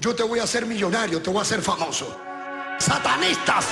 [0.00, 2.20] Yo te voy a hacer millonario, te voy a hacer famoso.
[2.78, 3.66] Satanistas.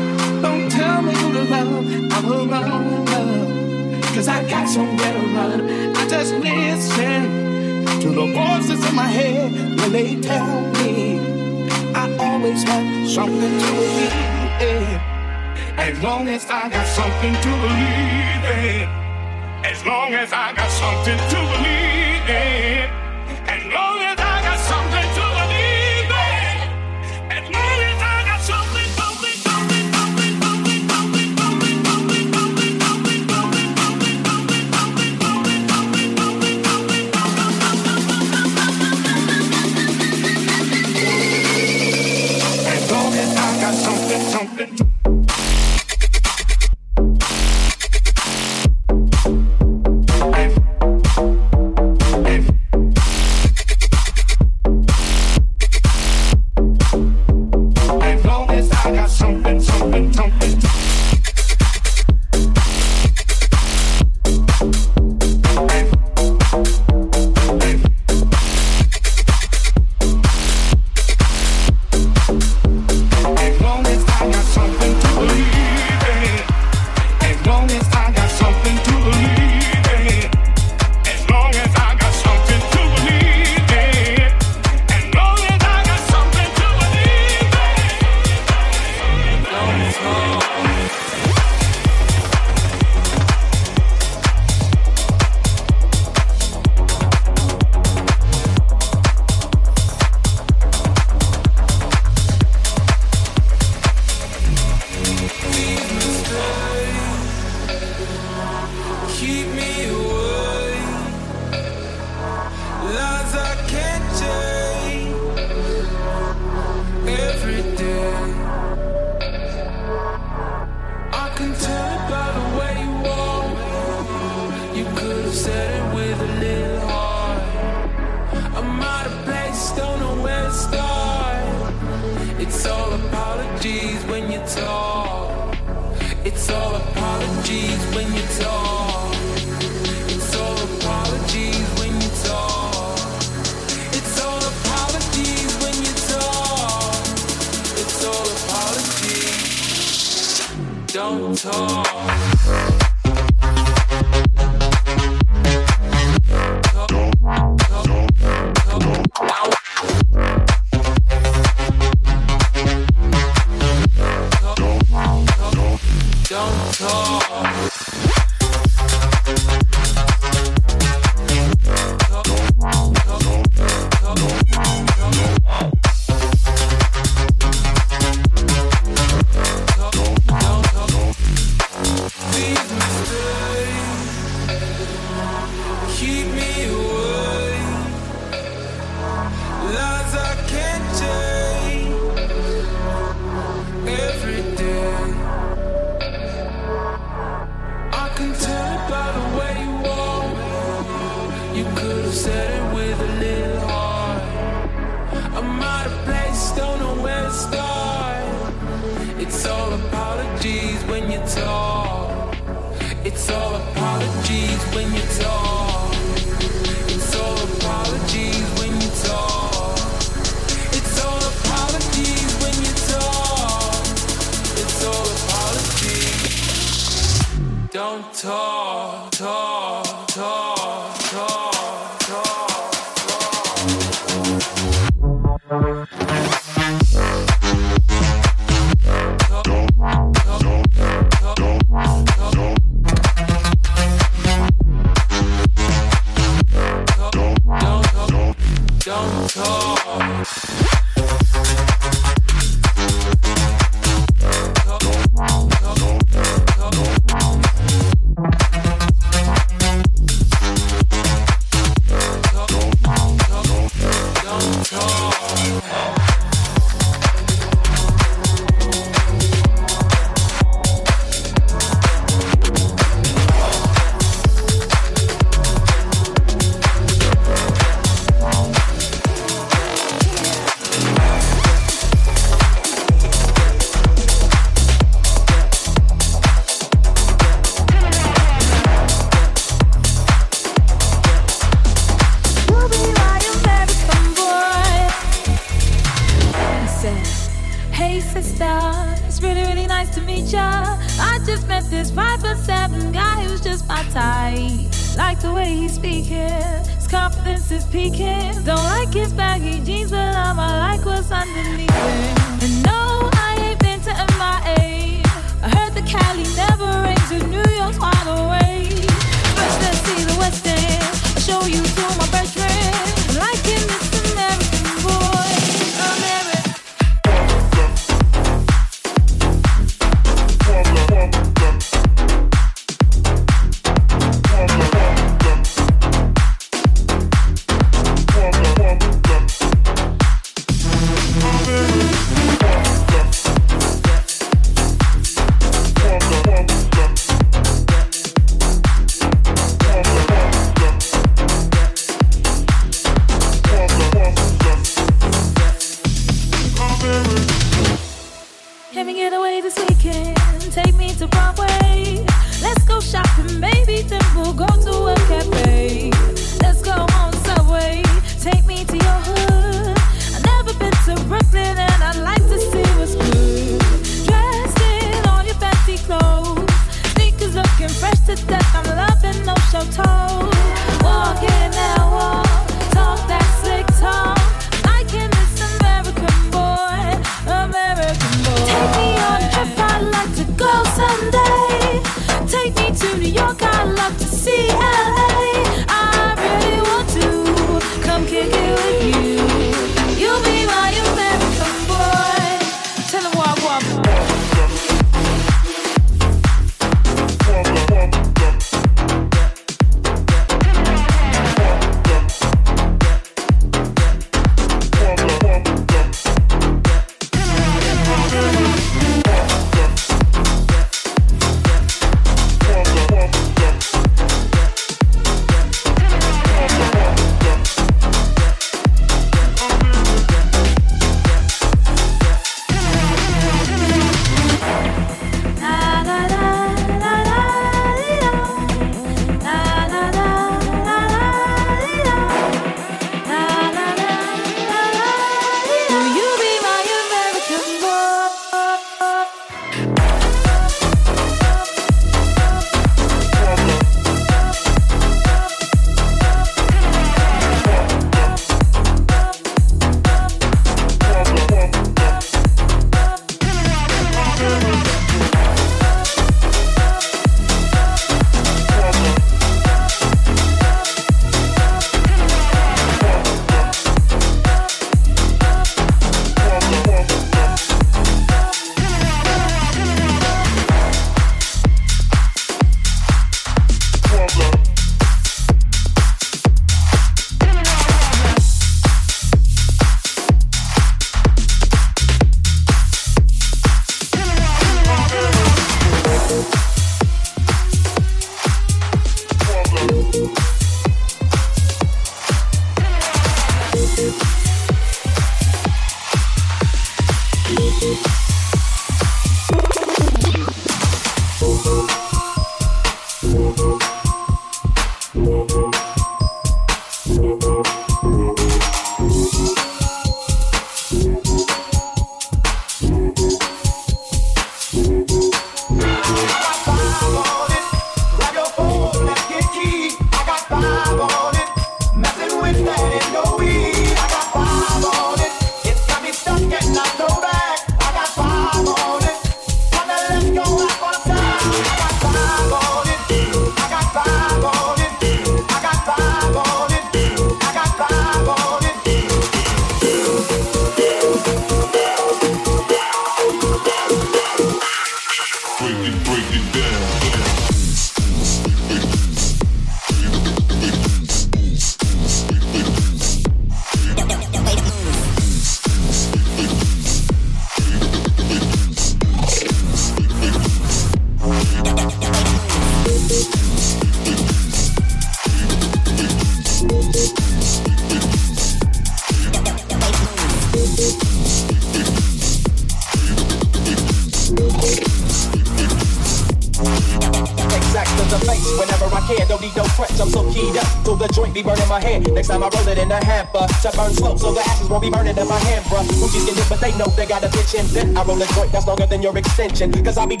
[599.21, 600.00] Cause I'll be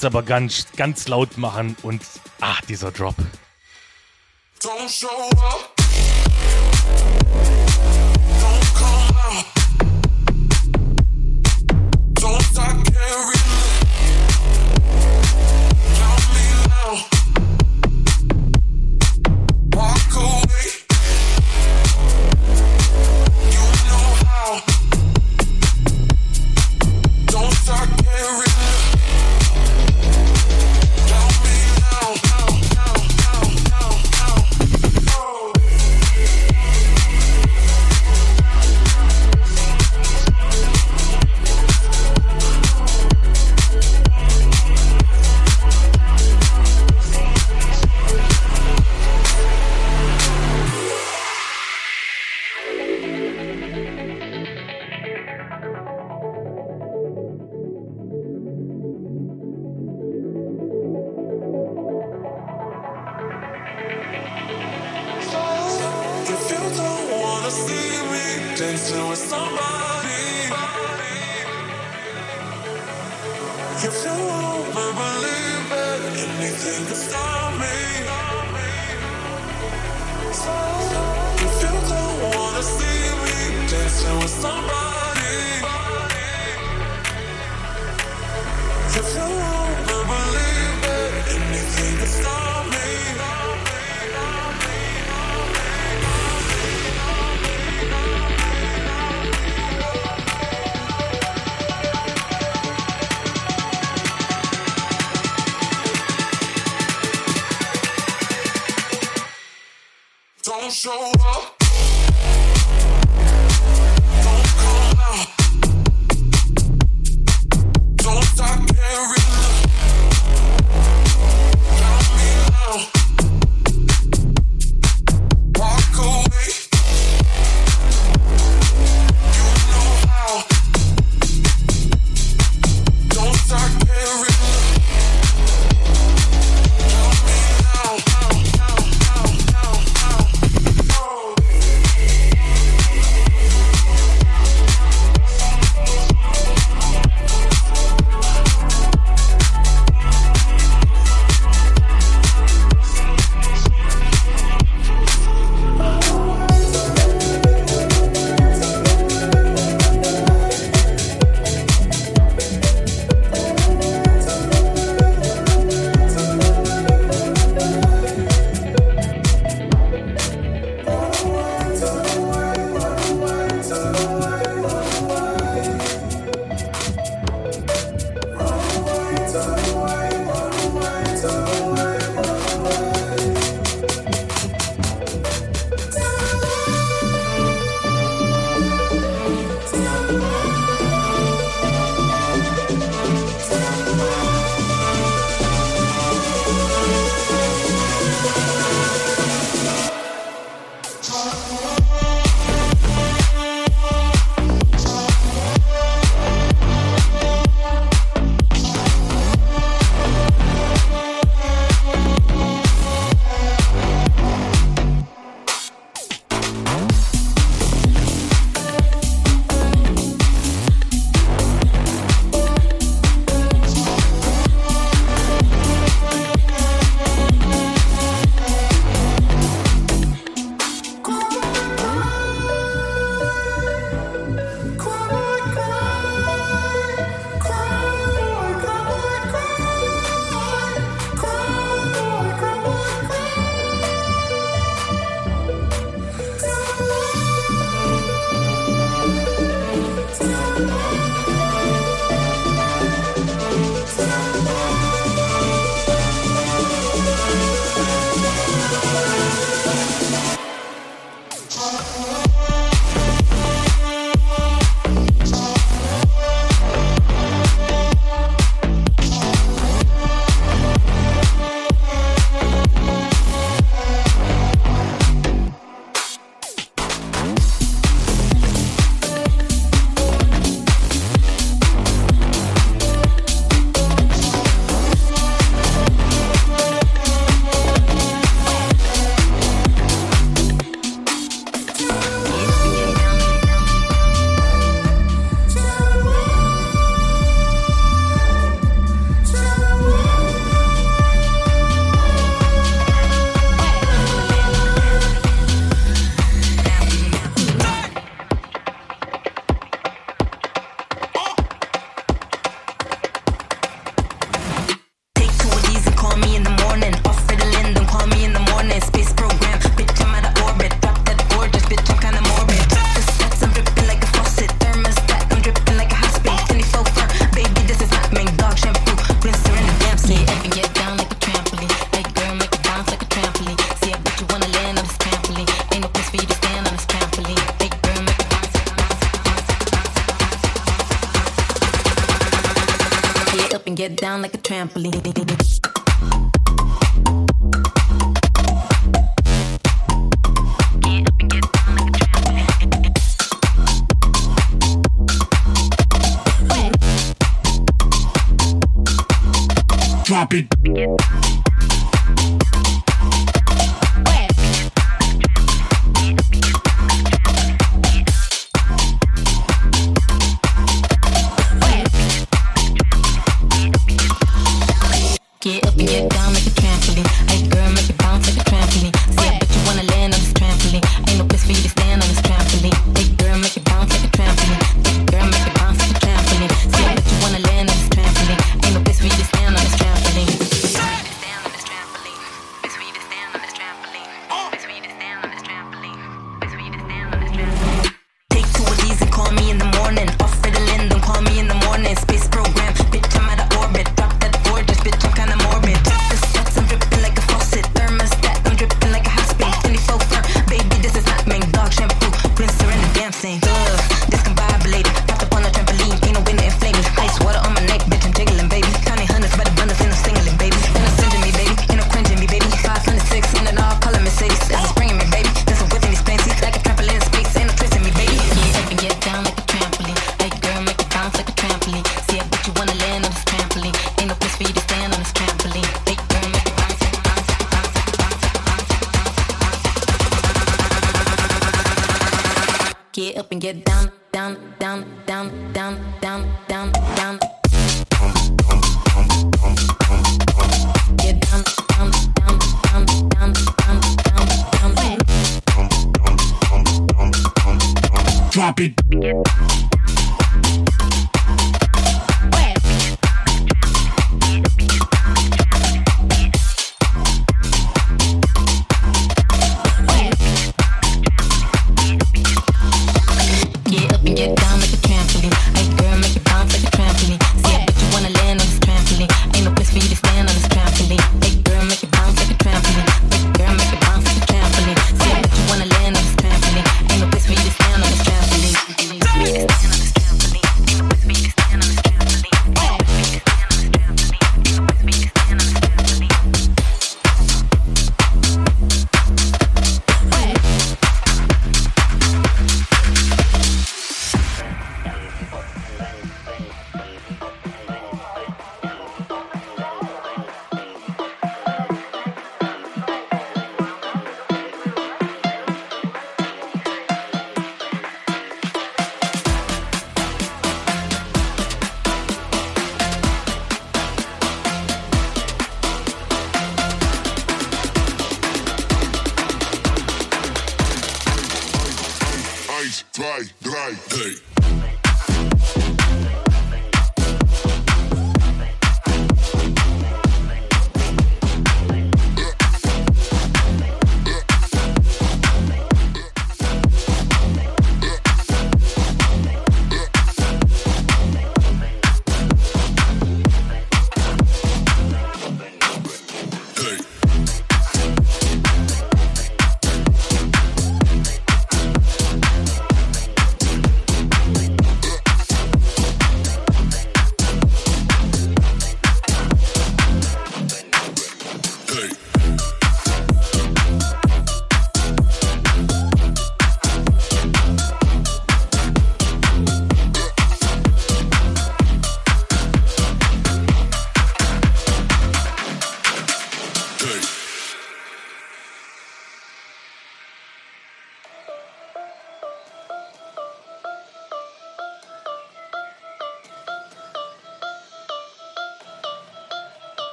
[0.00, 2.00] jetzt aber ganz, ganz laut machen und
[2.40, 3.14] ach, dieser Drop.
[4.62, 5.69] Don't show up.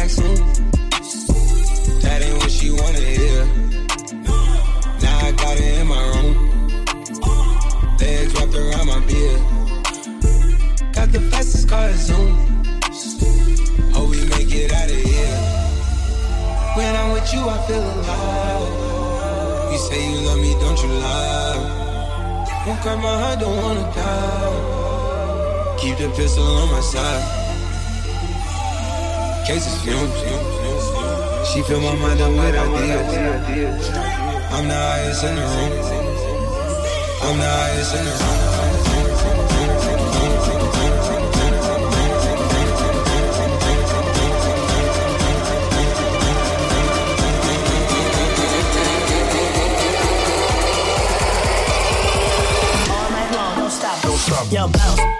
[0.00, 0.36] vaccine.
[2.00, 3.44] That ain't what she wanted here.
[5.02, 6.32] Now I got it in my room.
[8.00, 9.40] Legs wrapped around my beard.
[10.96, 12.30] Got the fastest car at Zoom.
[13.92, 15.38] Hope we make it out of here.
[16.76, 19.72] When I'm with you, I feel alive.
[19.72, 21.58] You say you love me, don't you lie?
[22.66, 25.76] Won't cut my heart, don't wanna die.
[25.80, 27.39] Keep the pistol on my side
[29.50, 30.20] cases fumes.
[31.48, 33.88] She fill my mind up with ideas.
[34.54, 35.72] I'm the highest in the room.
[37.26, 38.40] I'm the highest in the room.
[52.94, 54.52] All night long, don't stop, don't stop.
[54.52, 55.19] Yo, bounce.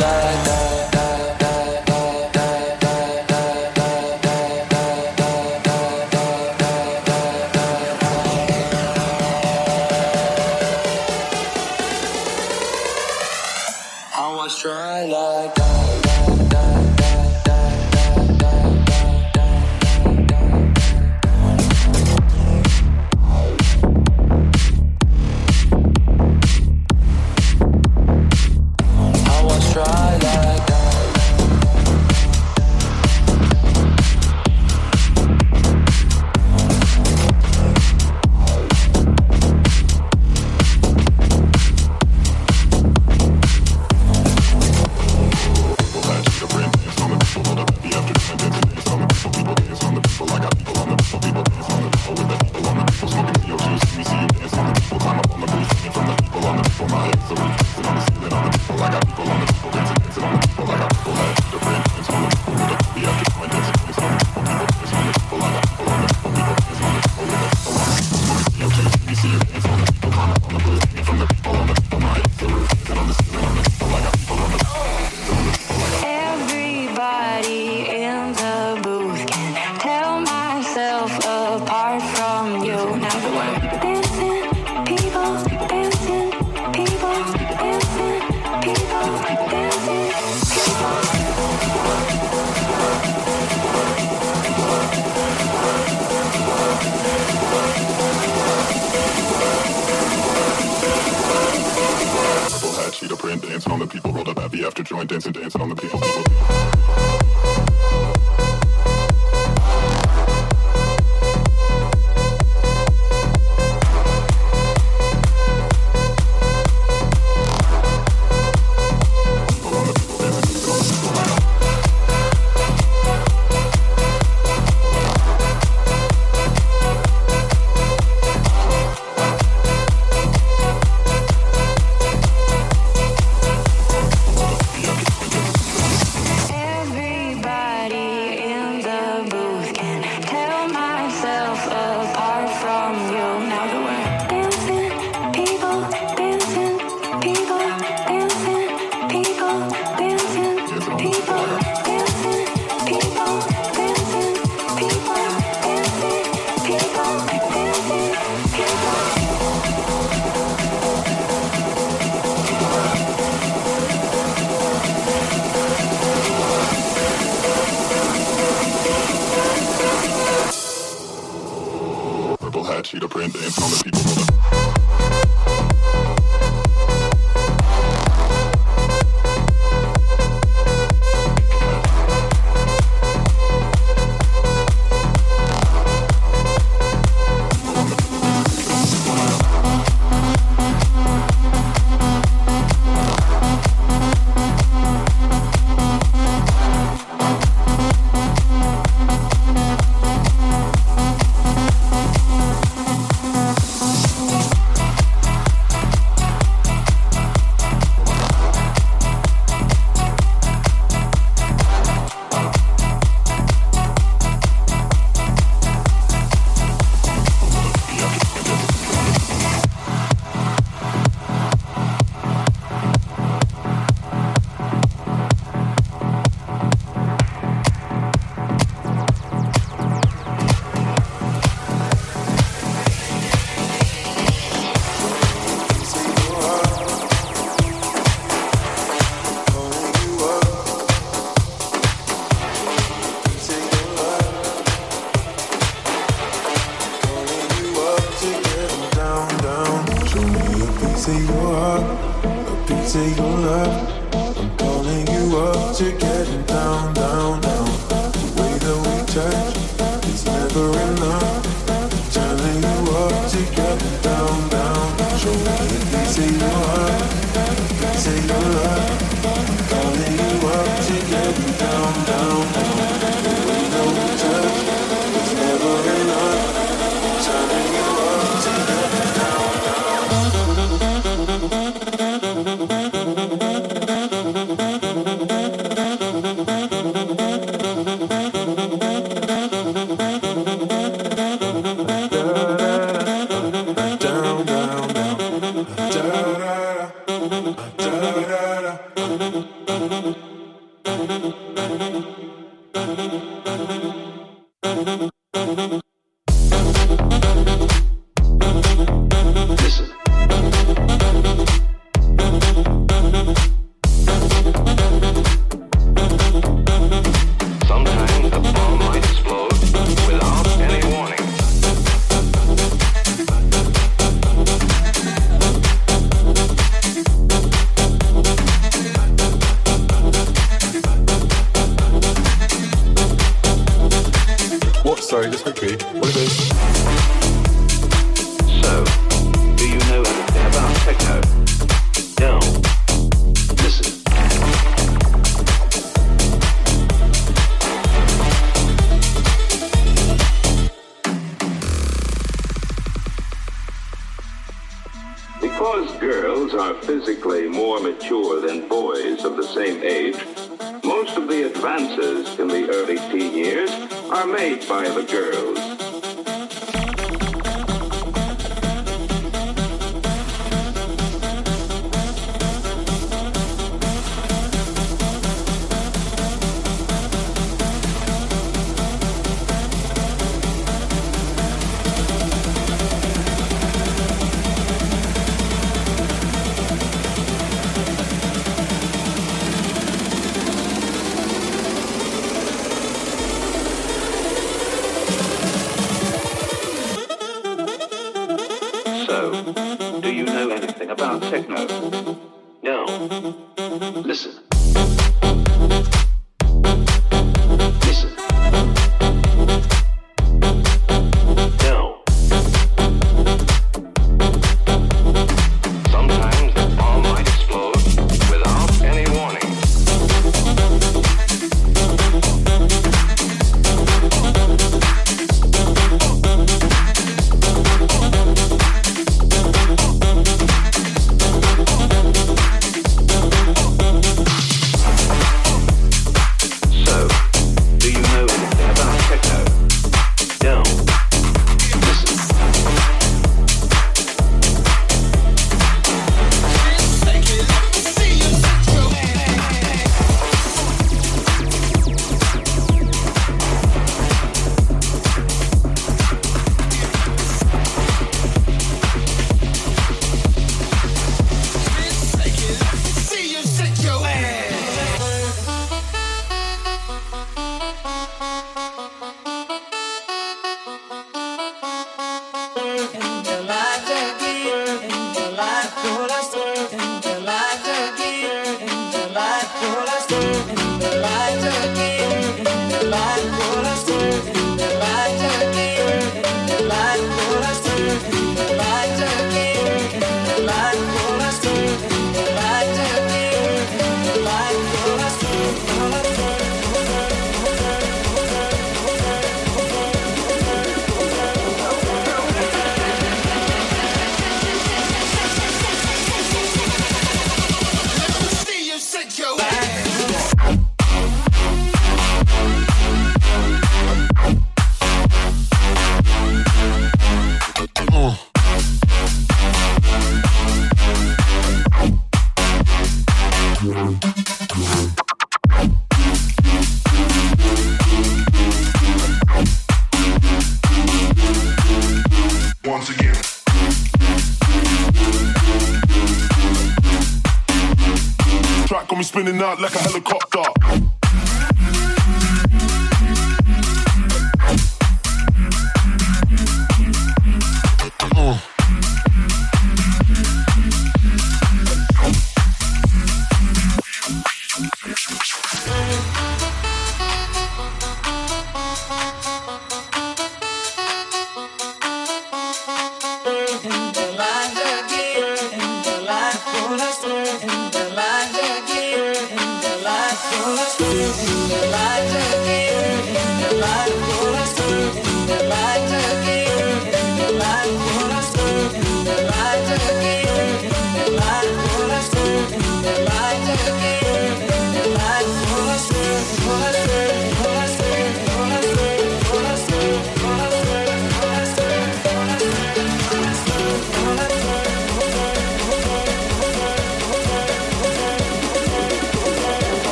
[401.23, 402.10] anything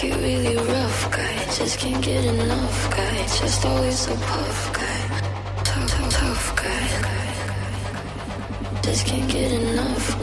[0.00, 5.00] Get really rough guy, just can't get enough guy, just always a puff guy,
[5.62, 6.88] tough, tough, tough guy,
[8.80, 10.16] just can't get enough.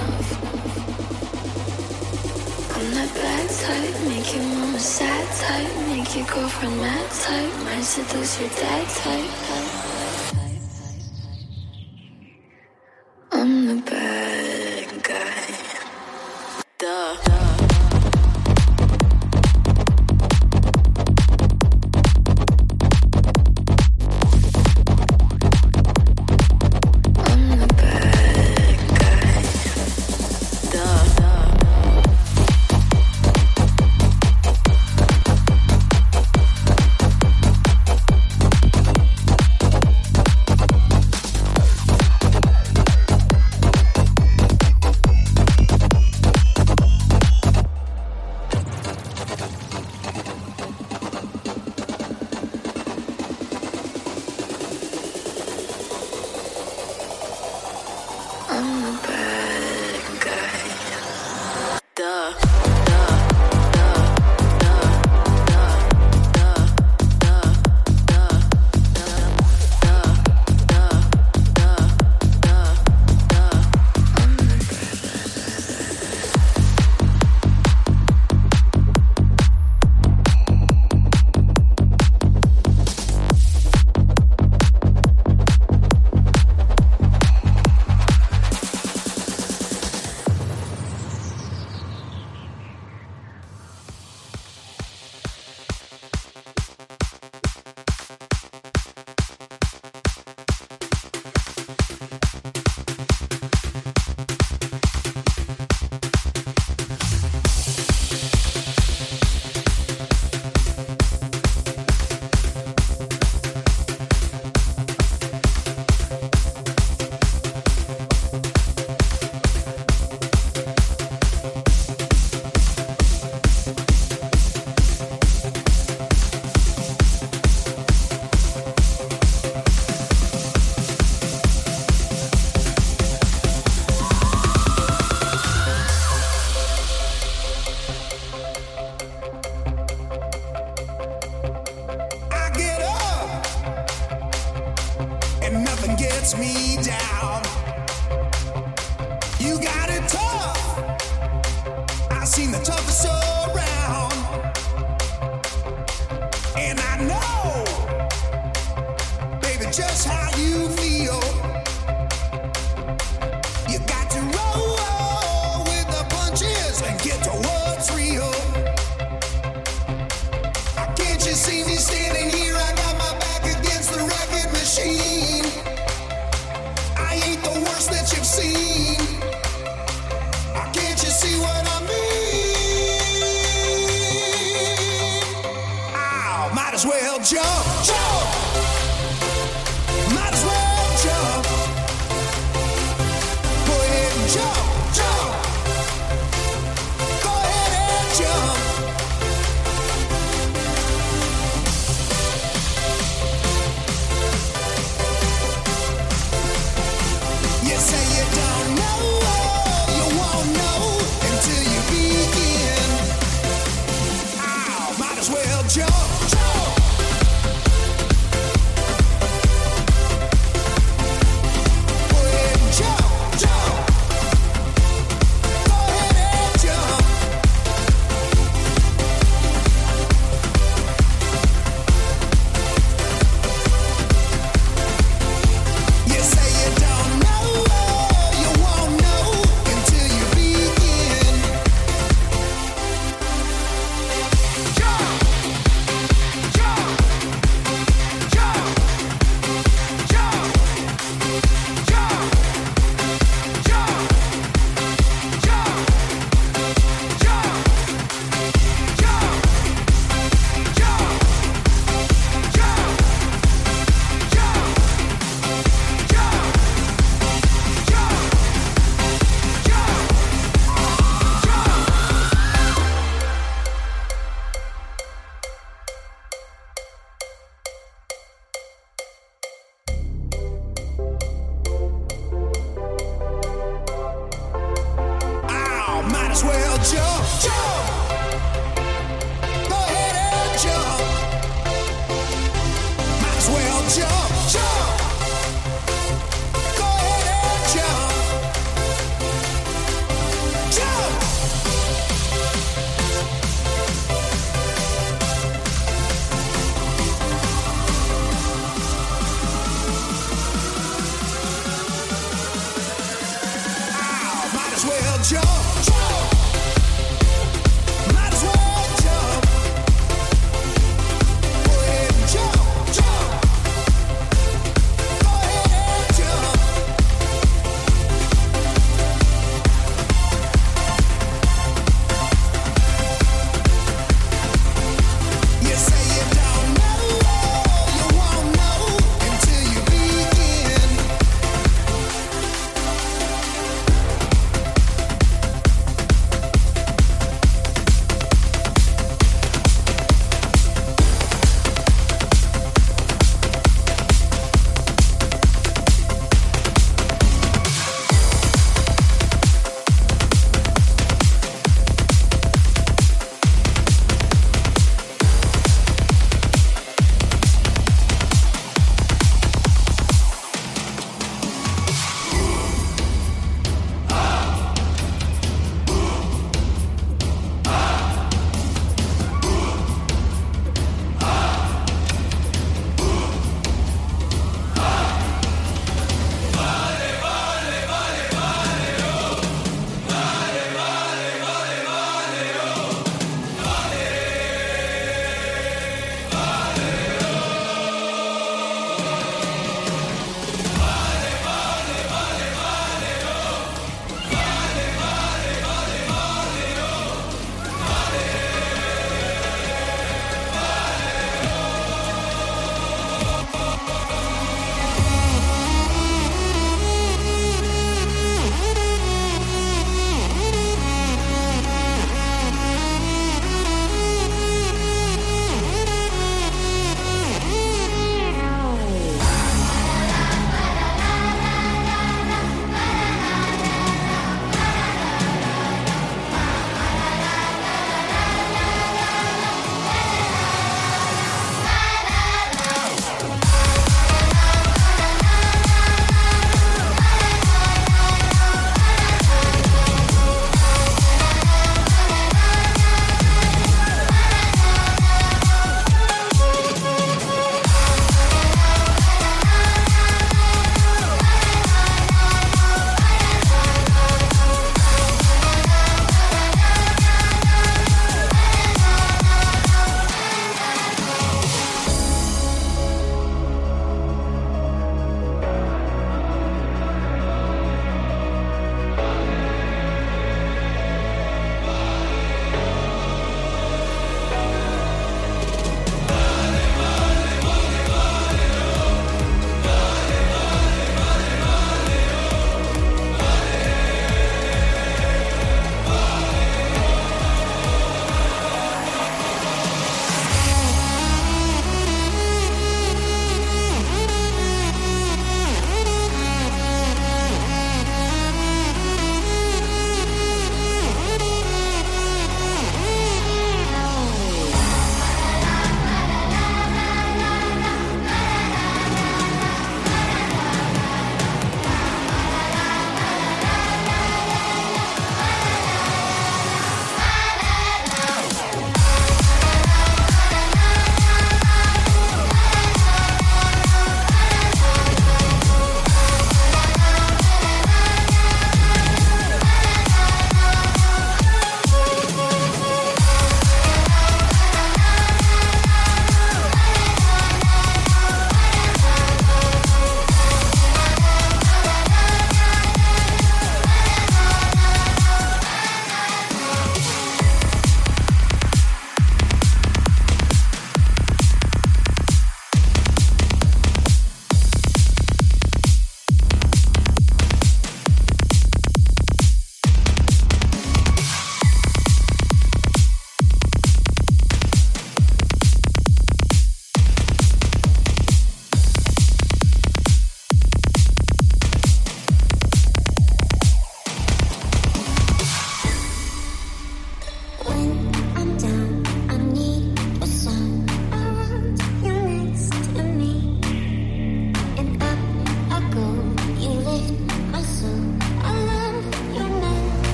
[2.76, 7.84] I'm that bad type, make your mama sad type, make your girlfriend mad type, might
[7.84, 9.87] seduce your dad type.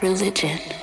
[0.00, 0.77] Religion.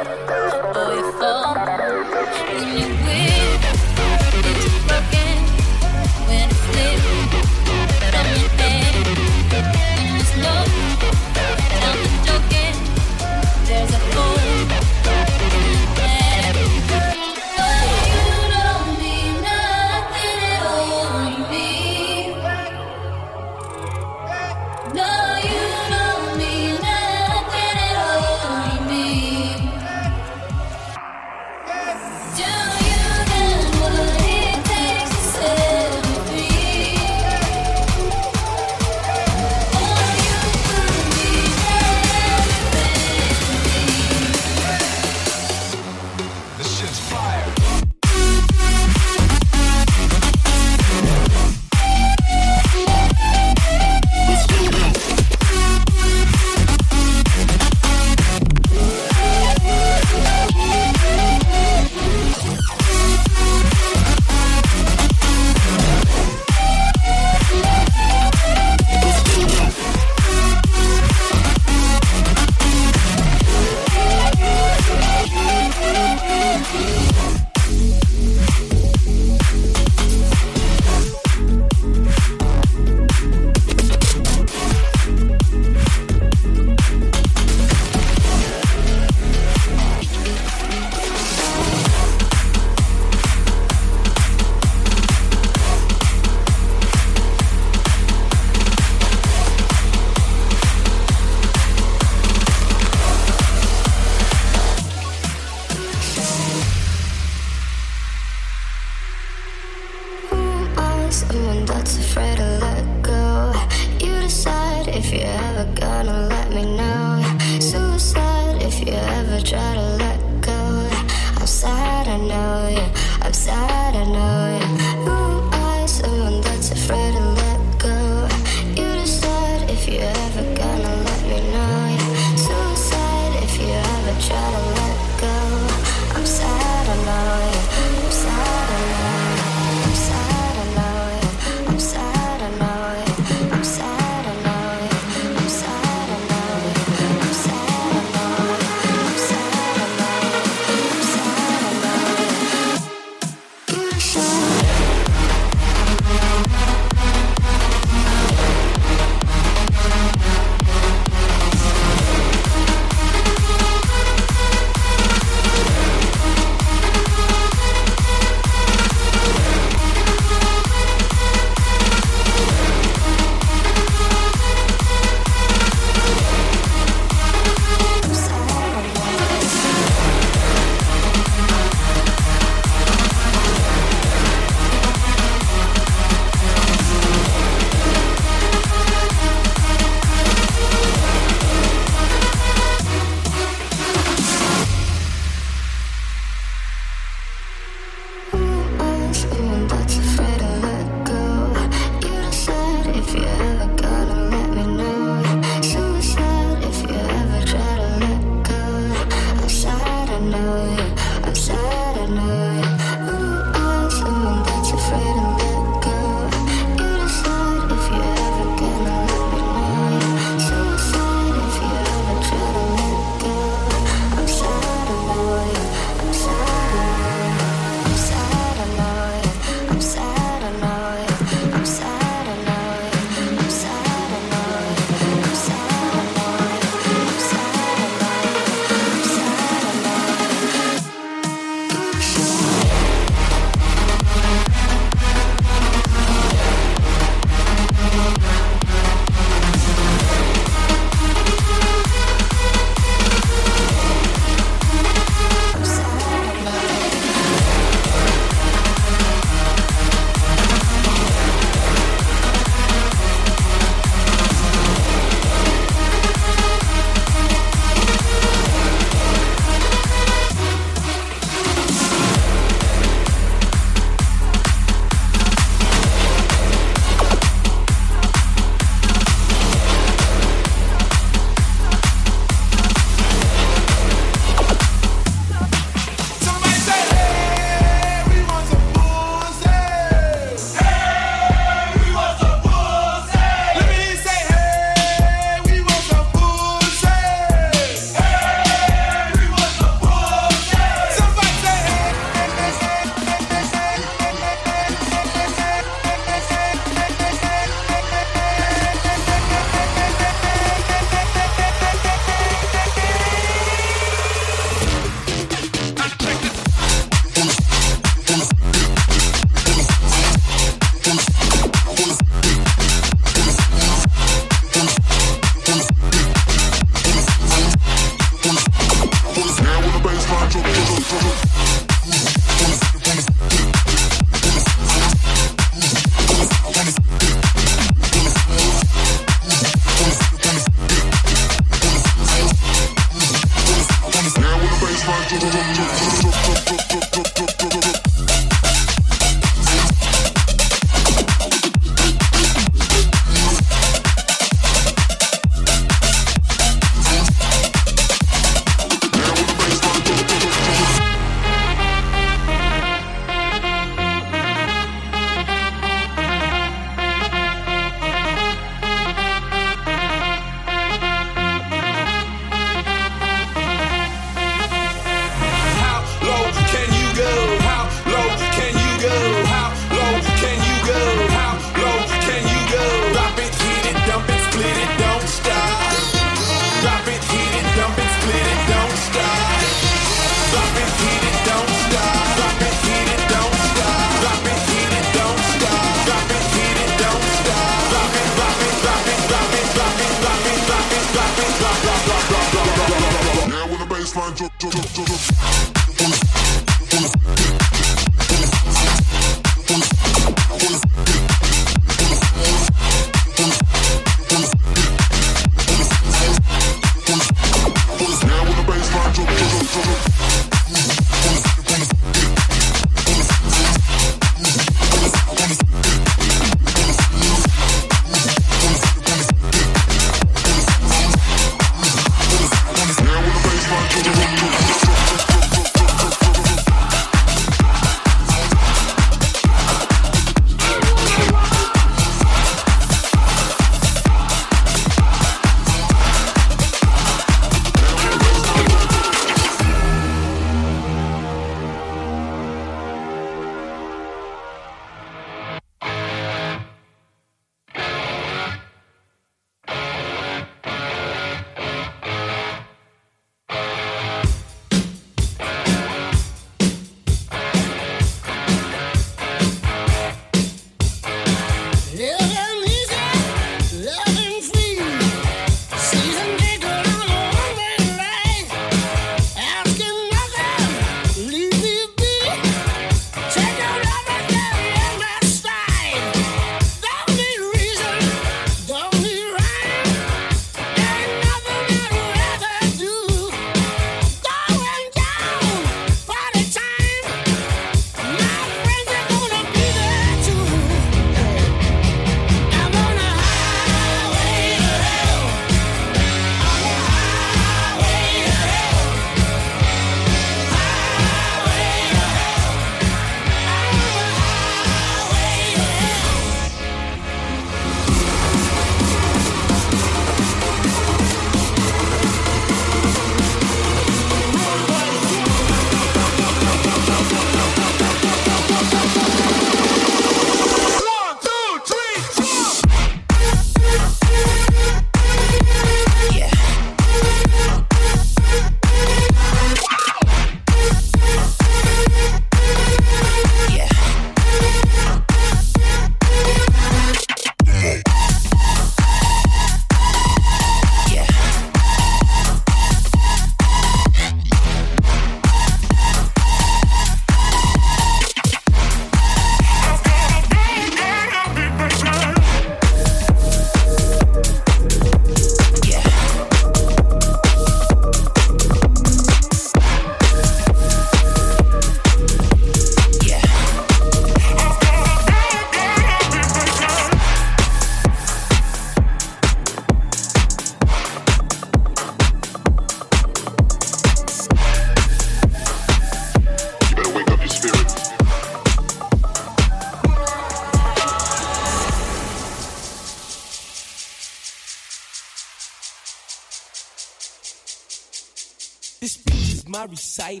[599.78, 600.00] My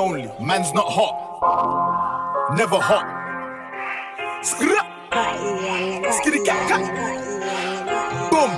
[0.00, 0.30] only.
[0.40, 2.56] Man's not hot.
[2.56, 3.06] Never hot.
[4.42, 4.80] Skra.
[6.44, 6.84] Cat cat.
[8.30, 8.50] Boom.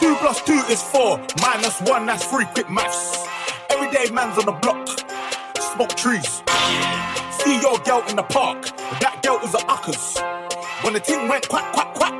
[0.00, 1.18] Two plus two is four.
[1.42, 2.44] Minus one, that's three.
[2.54, 3.26] Quick maths.
[3.70, 4.88] Everyday man's on the block.
[5.58, 6.42] Smoke trees.
[7.42, 8.66] See your girl in the park.
[9.00, 10.18] That girl is a uckers.
[10.82, 12.14] When the ting went quack quack quack,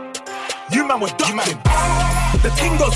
[0.72, 1.36] you man was ducking.
[1.36, 1.46] Man.
[2.42, 2.94] The ting goes.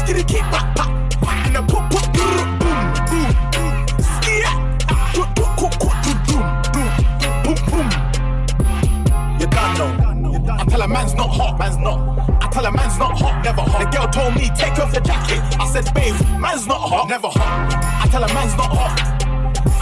[0.00, 0.68] Skitty kick back.
[10.78, 11.98] tell her man's not hot, man's not.
[12.40, 13.82] I tell her man's not hot, never hot.
[13.82, 15.40] The girl told me, take off the jacket.
[15.58, 17.74] I said, babe, man's not hot, never hot.
[18.04, 18.94] I tell her man's not hot.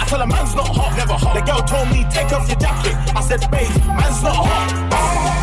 [0.01, 1.35] I tell her man's not hot, never hot.
[1.37, 2.97] The girl told me, take off your jacket.
[3.15, 4.73] I said, babe, man's not hot.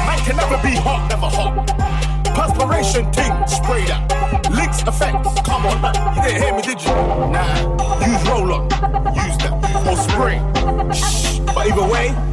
[0.07, 1.83] Man can never be hot, never hot
[2.33, 4.09] perspiration ting, spray that.
[4.49, 5.77] Lynx effects, come on.
[6.17, 6.95] You didn't hear me, did you?
[7.29, 8.01] Nah.
[8.01, 8.63] Use roll on,
[9.13, 9.53] use that.
[9.85, 10.41] Or spray.
[10.93, 11.39] Shh.
[11.45, 12.32] But either way,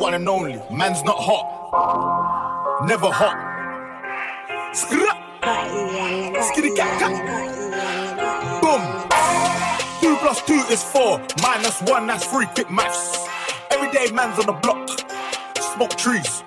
[0.00, 0.60] one and only.
[0.70, 2.86] Man's not hot.
[2.86, 3.36] Never hot.
[4.72, 5.12] Skra.
[6.48, 7.00] Skitty cat.
[8.62, 8.80] Boom.
[10.00, 11.20] Two plus two is four.
[11.42, 12.46] Minus one, that's three.
[12.46, 13.28] Quick maths.
[13.70, 14.88] Everyday man's on the block.
[15.74, 16.42] Smoke trees.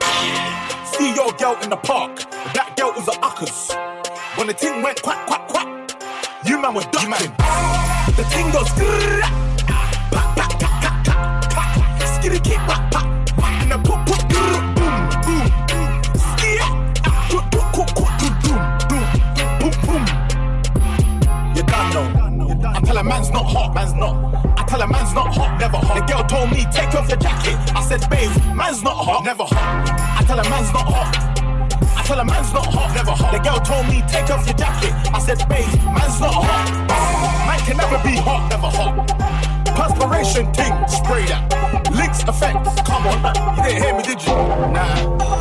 [0.98, 2.26] See your girl in the park.
[2.56, 3.72] That girl was a uckers.
[4.36, 5.68] When the thing went quack, quack, quack.
[6.48, 7.12] You man were ducking.
[8.18, 8.68] The thing goes.
[8.70, 9.44] Skra.
[12.14, 13.13] Skitty kick, pop, pop,
[22.86, 24.16] tell a man's not hot, man's not.
[24.58, 25.96] I tell a man's not hot, never hot.
[25.96, 27.56] The girl told me take off your jacket.
[27.76, 29.90] I said, babe, man's not hot, never hot.
[30.20, 31.34] I tell a man's not hot.
[31.98, 33.32] I tell a man's not hot, never hot.
[33.32, 34.94] The girl told me take off your jacket.
[35.14, 36.68] I said, babe, man's not hot.
[37.48, 39.08] Man can never be hot, never hot.
[39.76, 41.83] Perspiration ting, spray that.
[41.94, 43.20] Lynx effects, come on.
[43.58, 44.34] You didn't hear me, did you?
[44.74, 44.96] Nah,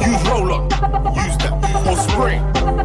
[0.05, 0.65] use roll on,
[1.15, 1.53] use that.
[1.89, 2.39] Or spray.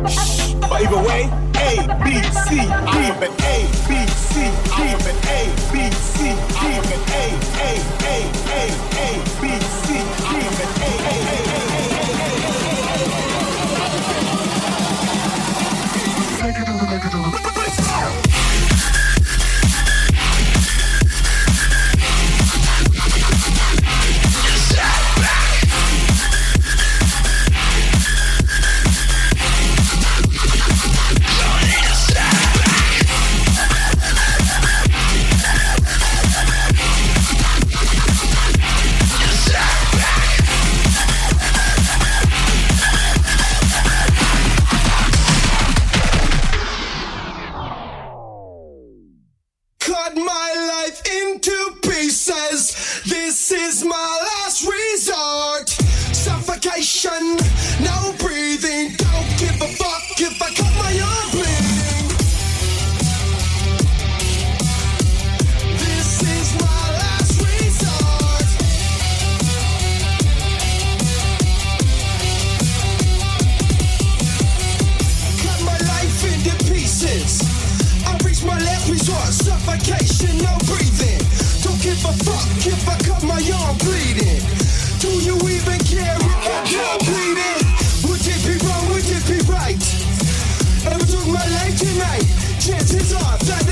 [0.07, 0.53] Shh.
[0.55, 1.29] But either way,
[1.59, 7.25] A, B, C, D, alphabet A, B, C, alphabet A, B, C, alphabet A,
[7.59, 8.17] A, A,
[8.51, 11.87] A, A, B, C, alphabet A, A, A, A,
[17.09, 17.26] cut
[53.49, 55.69] This is my last resort.
[55.69, 57.37] Suffocation,
[57.79, 58.93] no breathing.
[58.97, 62.09] Don't give a fuck if I cut my own bleeding.
[65.79, 68.47] This is my last resort.
[75.39, 77.41] Cut my life into pieces.
[78.05, 79.31] I reach my last resort.
[79.31, 80.96] Suffocation, no breathing.
[81.97, 84.37] Give a fuck if I cut my arm bleeding.
[85.01, 87.65] Do you even care if I am bleeding?
[88.05, 88.85] Would it be wrong?
[88.93, 89.81] Would it be right?
[90.85, 92.27] I took my life tonight,
[92.61, 93.66] chances are that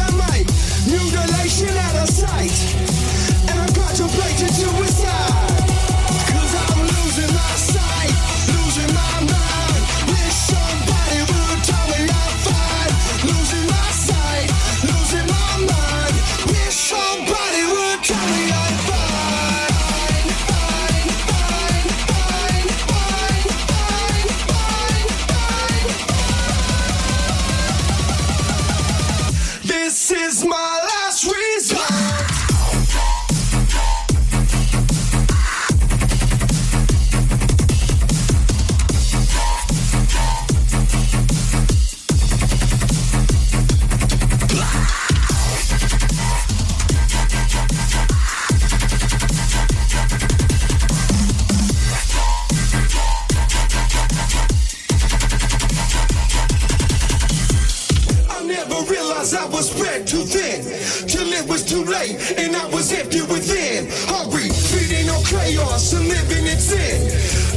[61.86, 63.88] late and I was empty within.
[64.10, 67.10] Hungry, feeding on chaos and living in sin.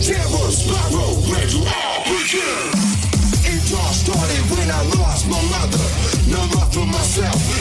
[0.05, 2.98] Terror spiral, where do all begin?
[3.48, 5.86] It all started when I lost my mother.
[6.28, 7.57] No love for myself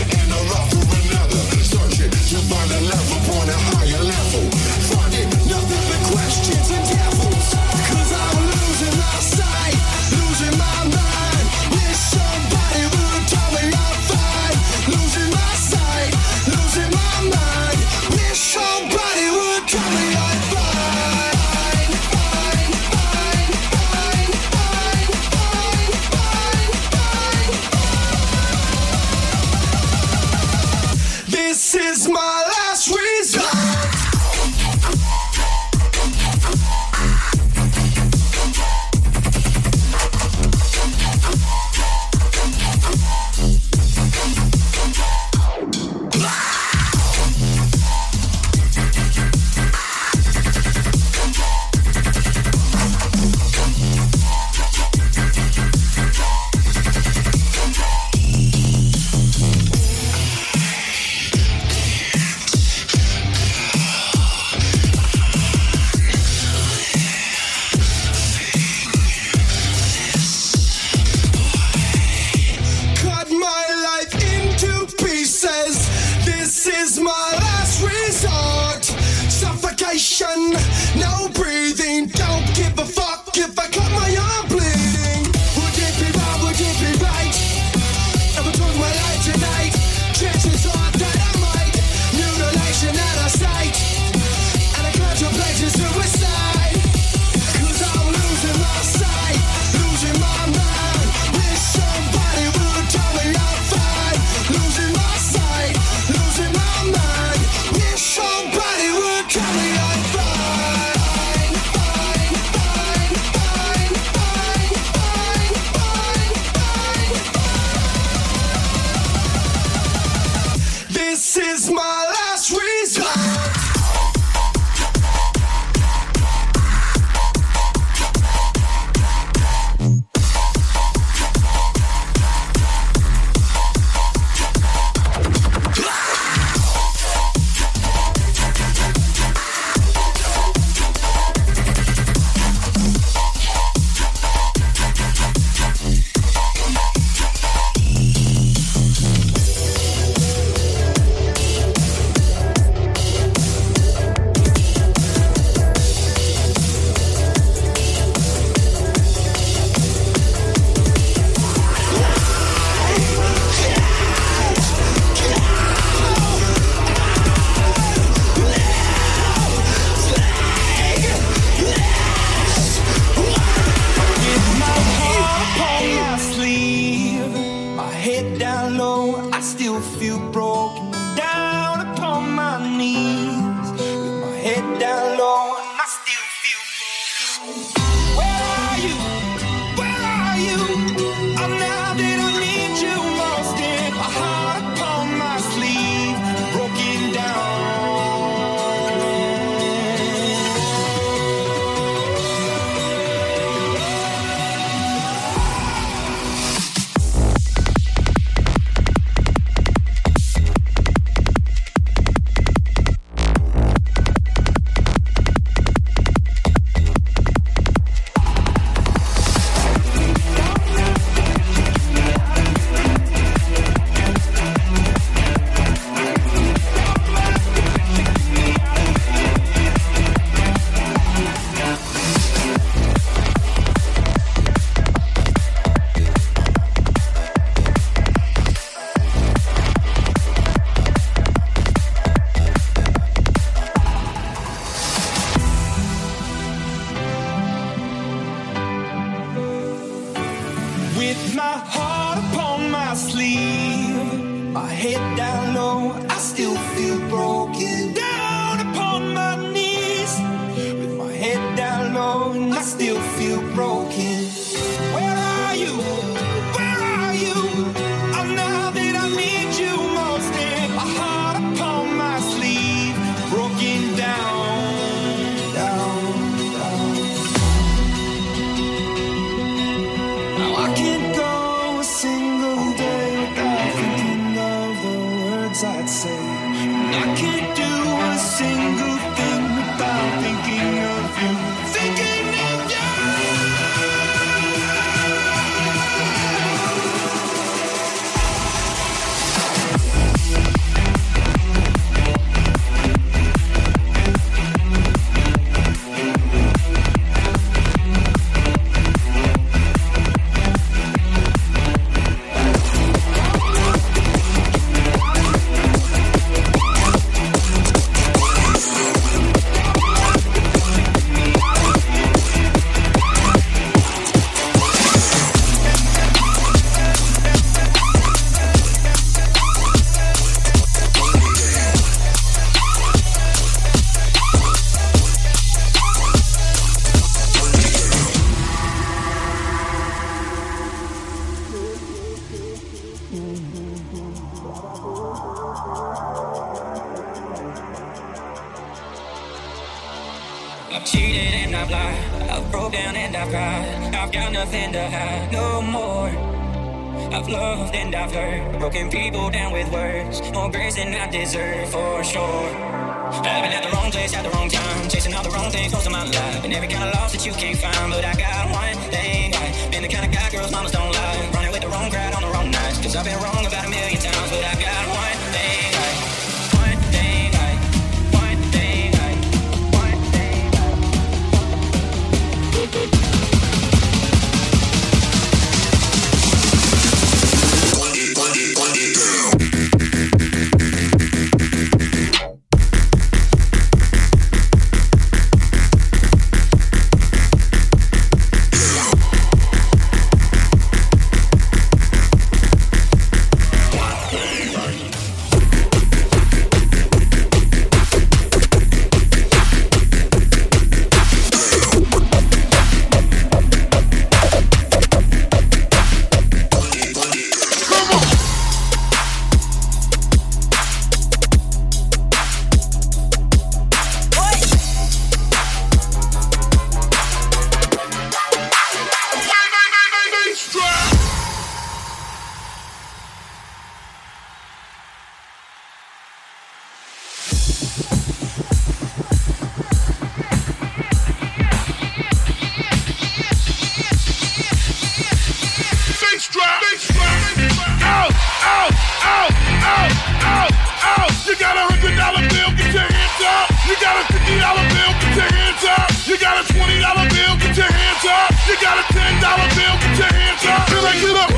[456.87, 458.31] dollar bill, get your hands up.
[458.47, 460.63] You got a ten dollar bill, get your hands up.
[460.71, 461.29] Can I get up?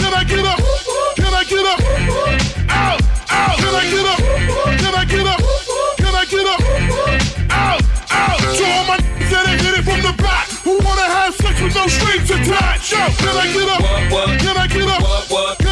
[0.00, 0.58] Can I get up?
[1.20, 1.80] Can I get up?
[2.72, 3.56] Out, out.
[3.60, 4.20] Can I get up?
[4.80, 5.40] Can I get up?
[6.00, 6.60] Can I get up?
[7.52, 8.40] Out, out.
[8.40, 8.96] To all my
[9.28, 12.92] that hit it from the back, who wanna have sex with no strings attached?
[12.92, 13.82] Yo, can I get up?
[14.40, 15.65] Can I get up?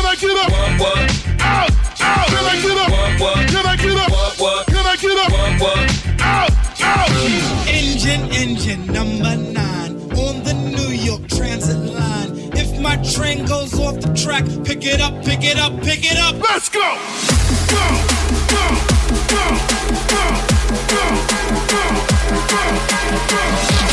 [8.23, 12.31] engine number nine on the New York Transit line.
[12.55, 16.19] If my train goes off the track, pick it up, pick it up, pick it
[16.19, 16.37] up.
[16.49, 16.99] Let's go!
[17.71, 17.87] Go!
[18.55, 18.67] Go!
[19.33, 19.45] Go!
[20.13, 20.27] Go!
[20.91, 21.05] Go!
[21.43, 21.85] Go!
[22.49, 22.69] Go!
[23.79, 23.84] go.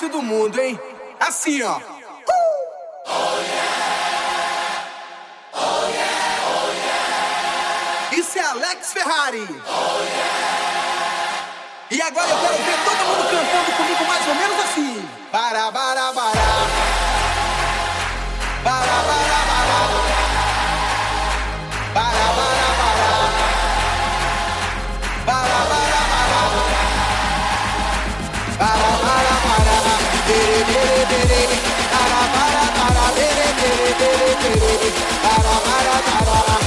[0.00, 0.80] do mundo, hein?
[1.20, 1.76] Assim, ó.
[1.76, 1.82] Uh!
[8.12, 9.46] Isso é Alex Ferrari.
[9.48, 10.52] Oh, yeah.
[11.92, 14.61] E agora eu quero ver todo mundo cantando comigo mais ou menos
[35.22, 36.61] Para para para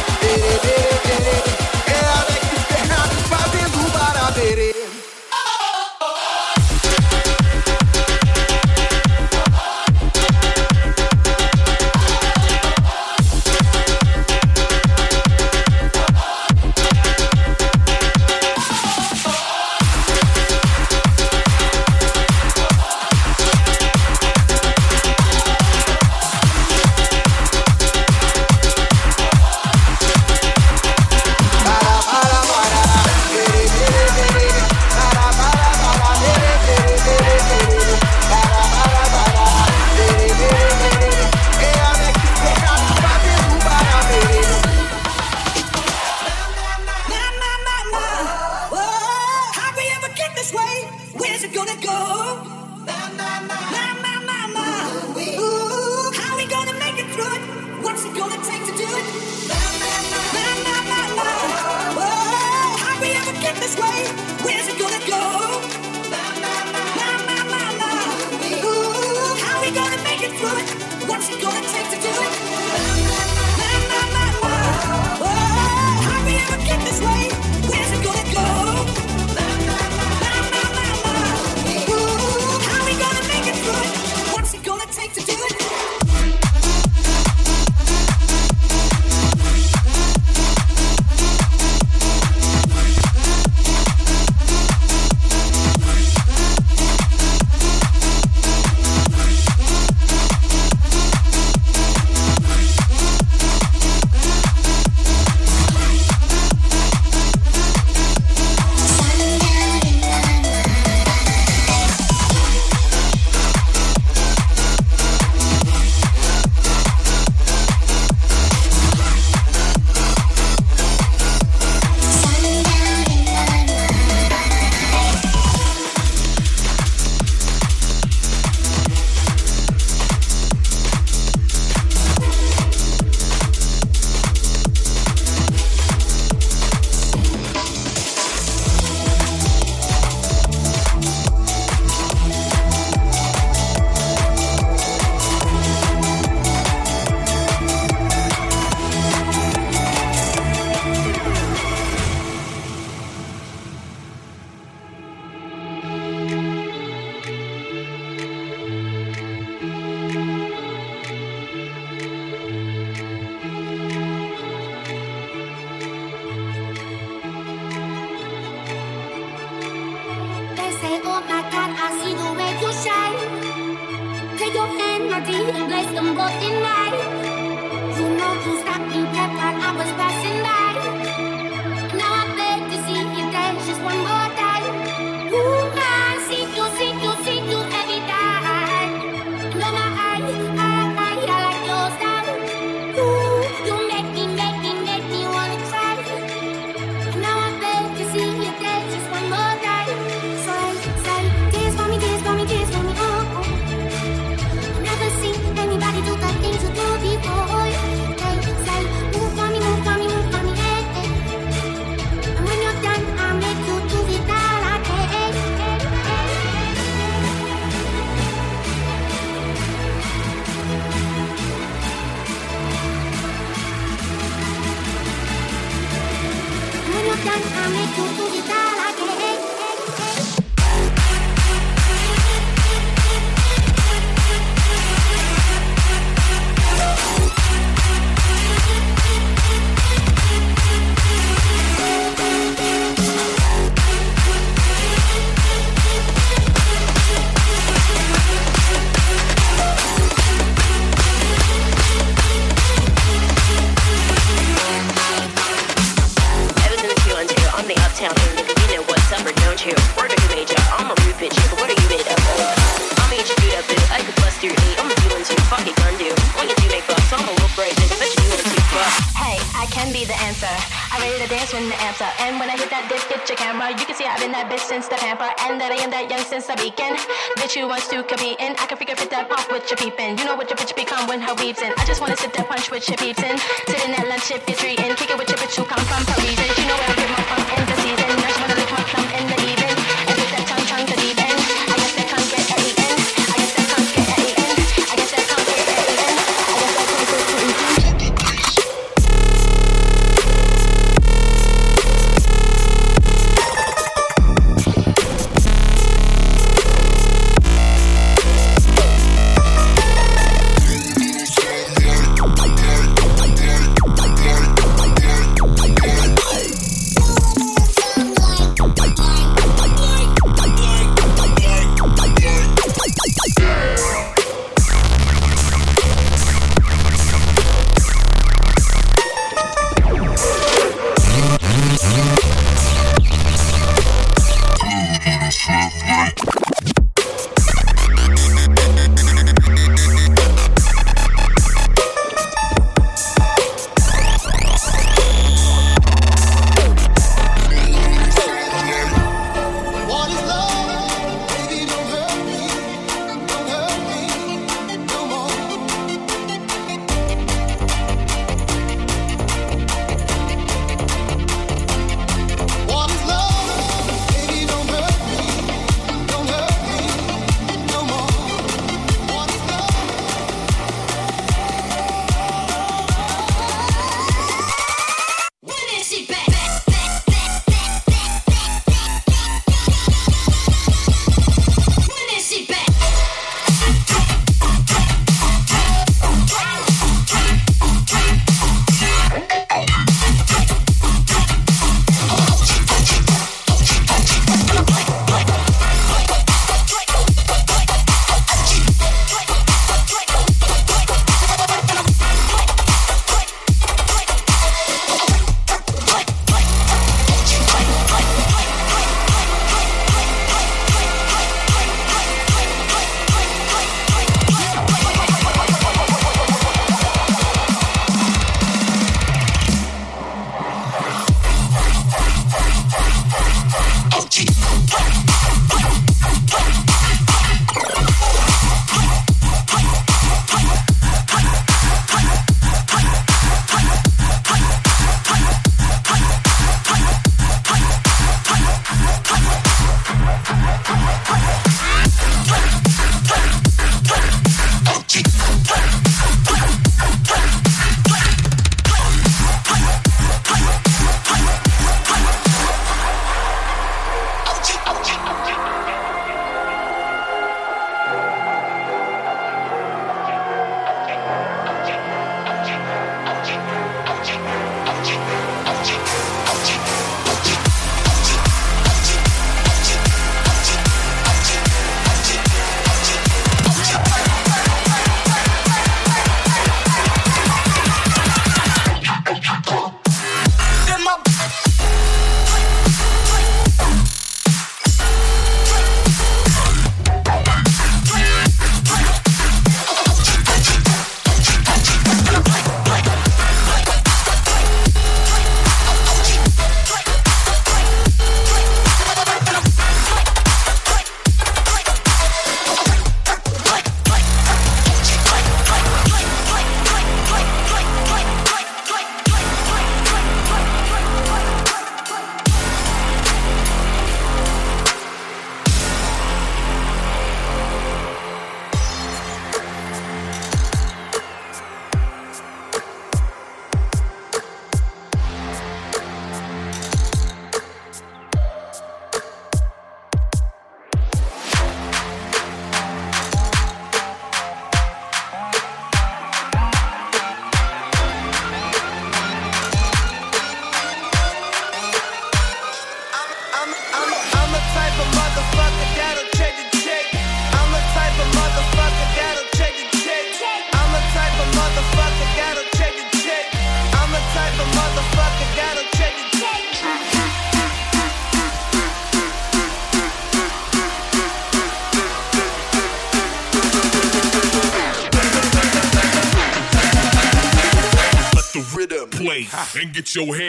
[569.96, 570.25] your head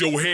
[0.00, 0.29] your head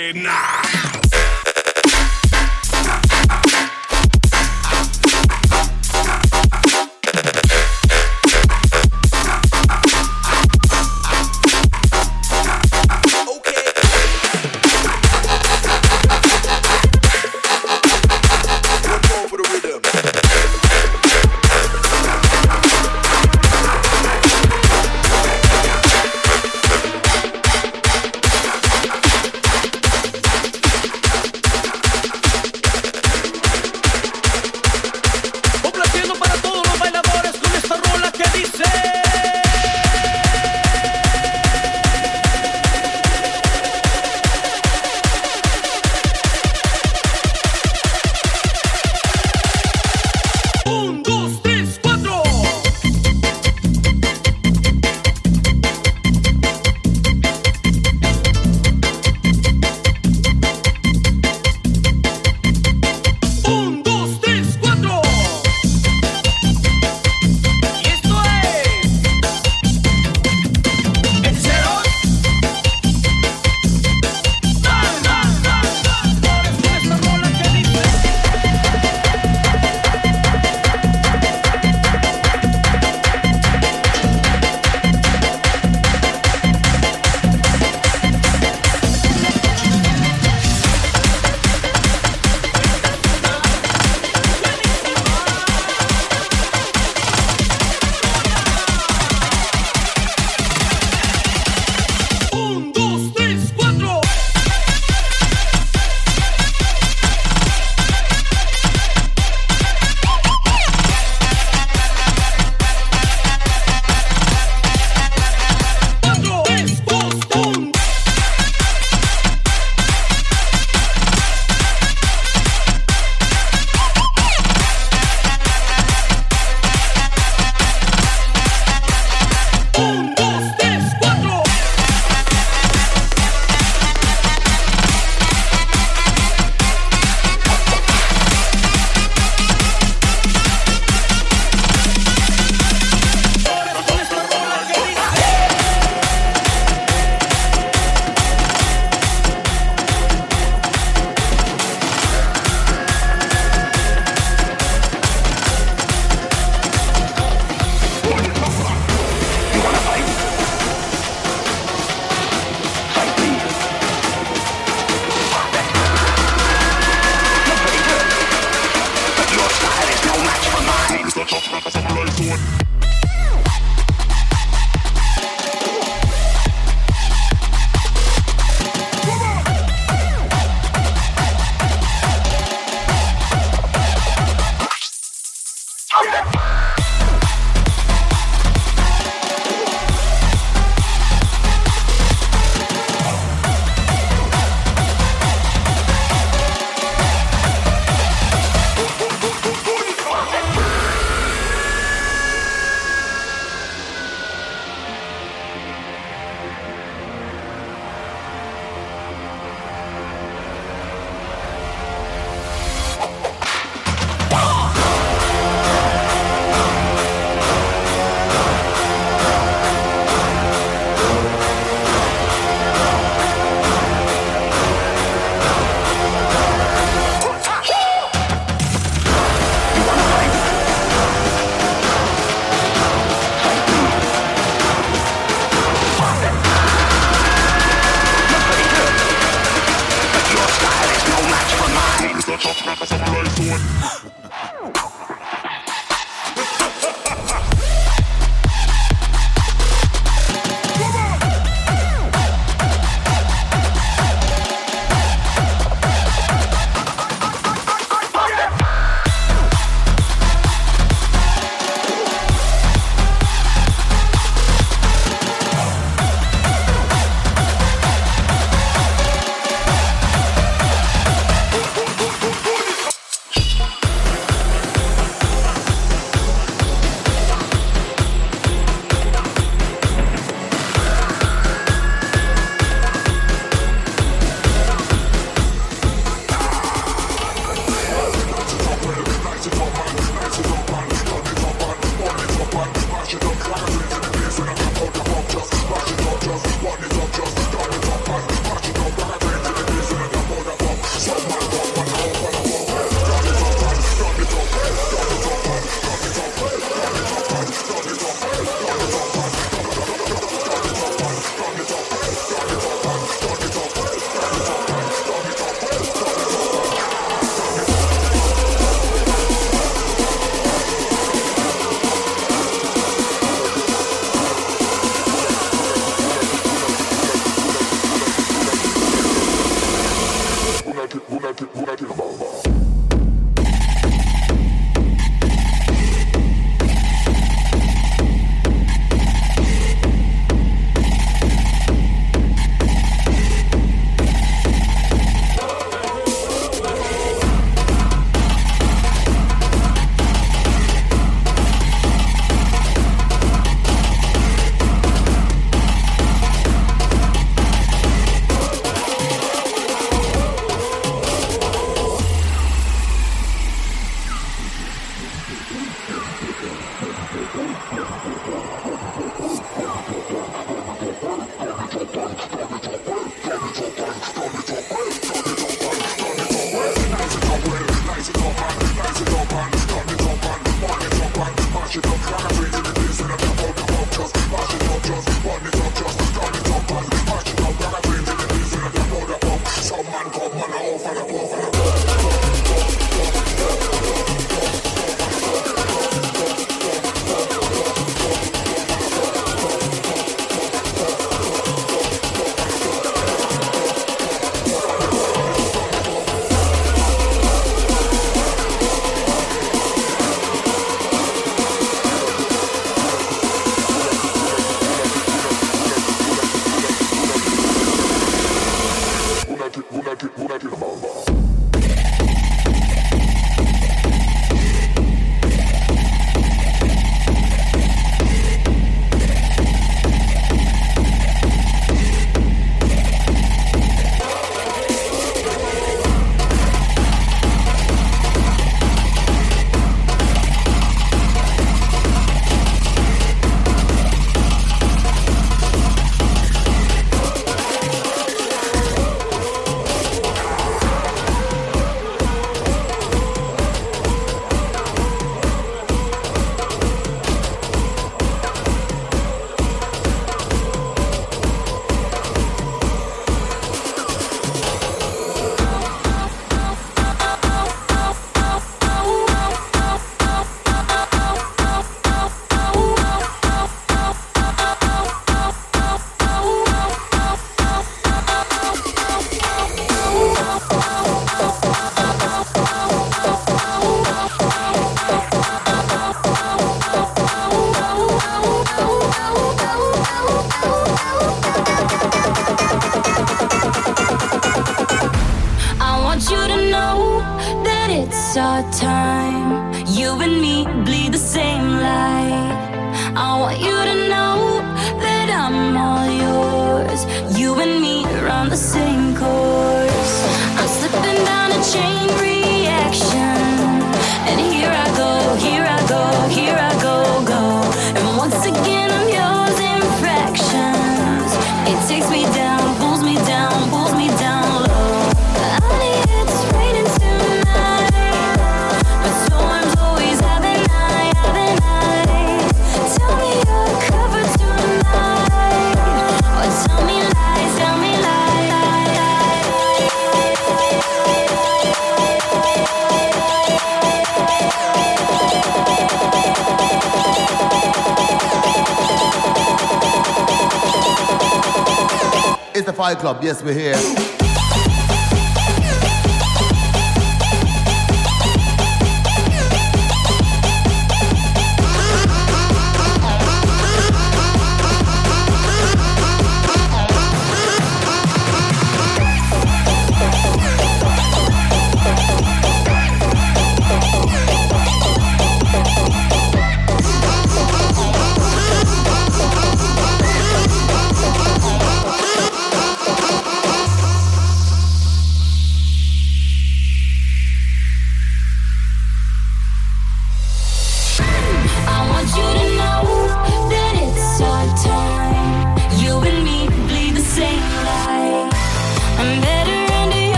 [552.87, 553.03] Club.
[553.03, 553.86] Yes, we're here.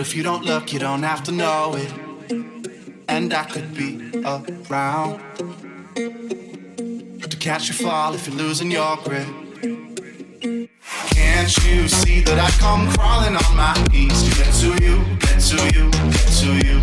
[0.00, 1.92] But if you don't look, you don't have to know it.
[3.06, 5.20] And I could be around
[5.94, 9.28] to catch you fall if you're losing your grip.
[11.10, 15.38] Can't you see that I come crawling on my knees to get to you, get
[15.50, 16.80] to you, get to you?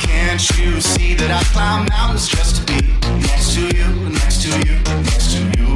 [0.00, 2.80] Can't you see that I climb mountains just to be
[3.20, 5.69] next to you, next to you, next to you?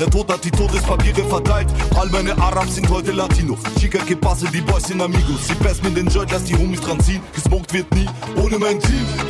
[0.00, 1.68] Der Tod hat die Todespapiere verteilt.
[1.94, 3.58] All meine Arabs sind heute Latino.
[3.78, 5.46] Chica que die Boys sind Amigos.
[5.46, 7.20] Sie passen mit den Joy, dass die Homies dran ziehen.
[7.34, 8.06] Gesmoked wird nie
[8.42, 9.29] ohne mein Team.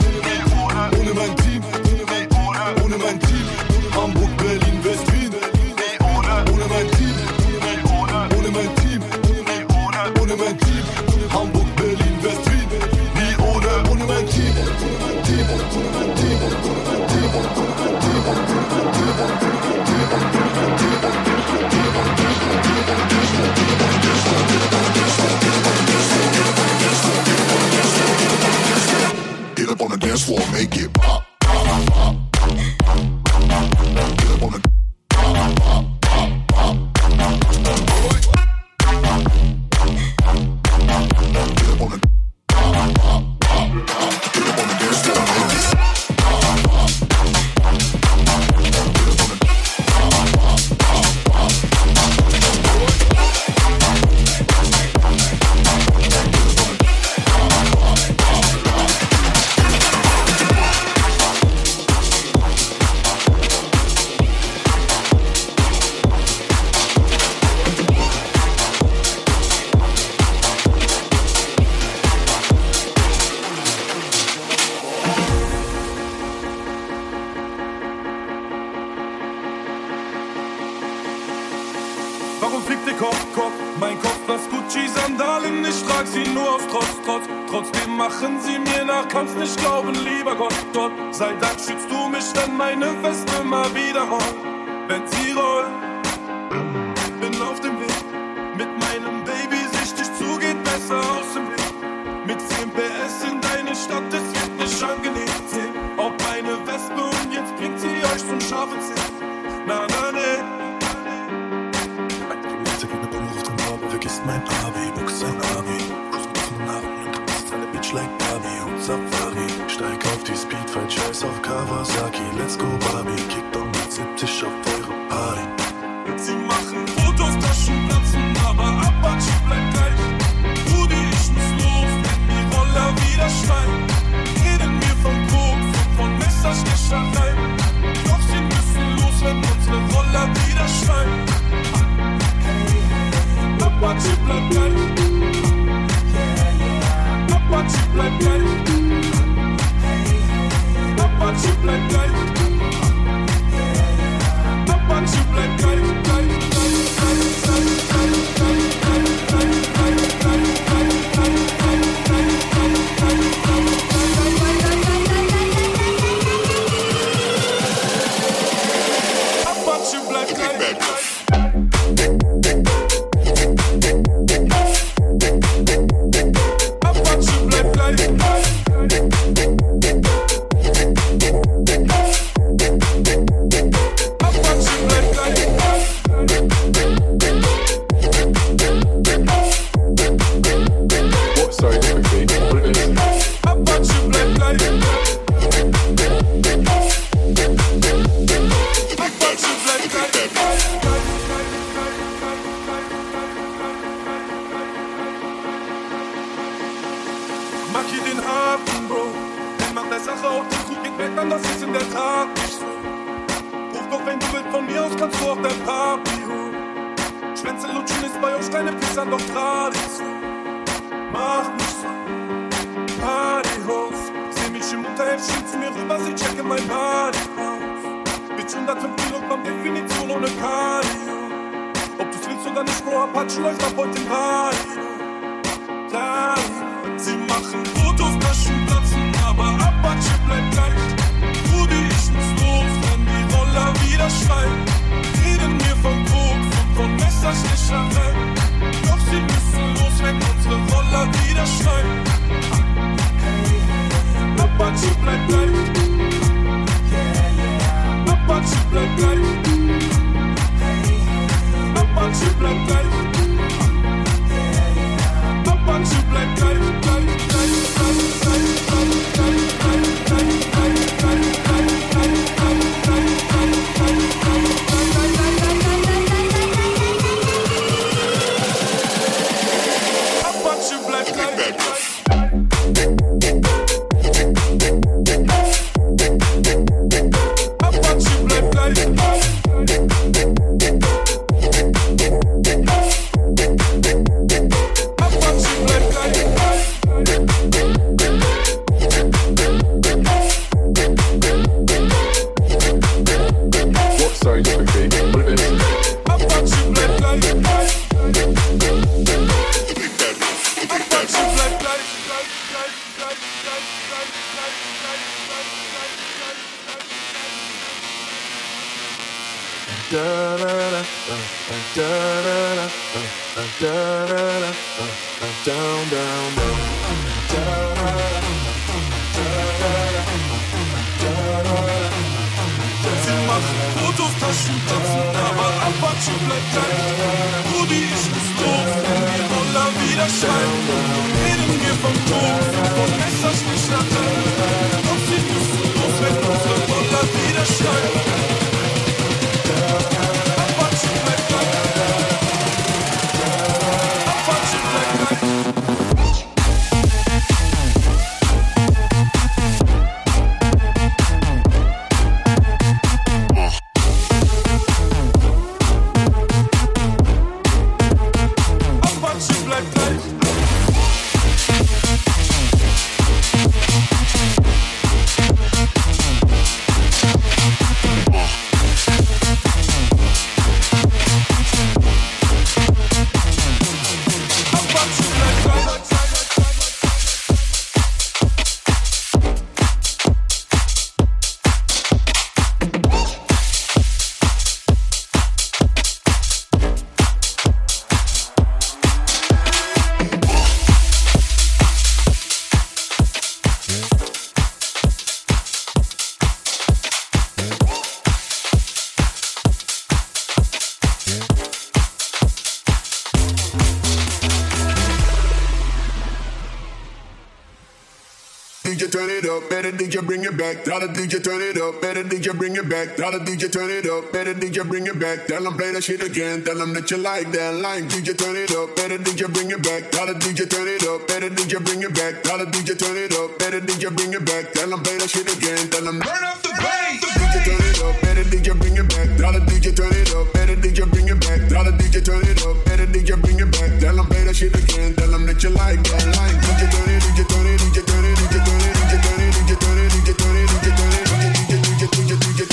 [422.91, 422.97] Back.
[422.97, 425.27] Tell the DJ turn it up, better DJ bring it back.
[425.27, 426.45] Tell them play that shit again.
[426.45, 427.89] Tell them that you like that line.
[427.89, 429.91] DJ turn it up, better DJ bring it back.
[429.91, 432.23] Tell the DJ turn it up, better DJ bring it back.
[432.23, 434.53] Tell the DJ turn it up, better DJ bring it back.
[434.53, 435.71] Tell them play that shit again.
[435.71, 437.01] Tell them turn up the bass.
[437.01, 439.09] DJ turn it up, better DJ bring it back.
[439.19, 441.41] Tell the DJ turn it up, better DJ bring it back.
[441.49, 443.71] Tell the DJ turn it up, better DJ bring it back.
[443.81, 444.95] Tell them play that shit again.
[444.95, 446.37] Tell them that you like that line.
[446.43, 449.33] DJ turn it, DJ turn it, DJ turn it, DJ turn it, DJ turn it,
[449.39, 451.21] DJ turn it, DJ turn it, DJ turn it, DJ
[451.51, 452.50] DJ DJ DJ DJ DJ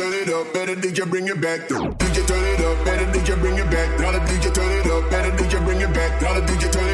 [0.00, 1.60] turn it up, better DJ bring it back.
[1.68, 3.88] DJ turn it up, better DJ bring it back.
[3.98, 6.18] Tell the DJ turn it up, better DJ bring it back.
[6.20, 6.89] Tell the DJ turn it up,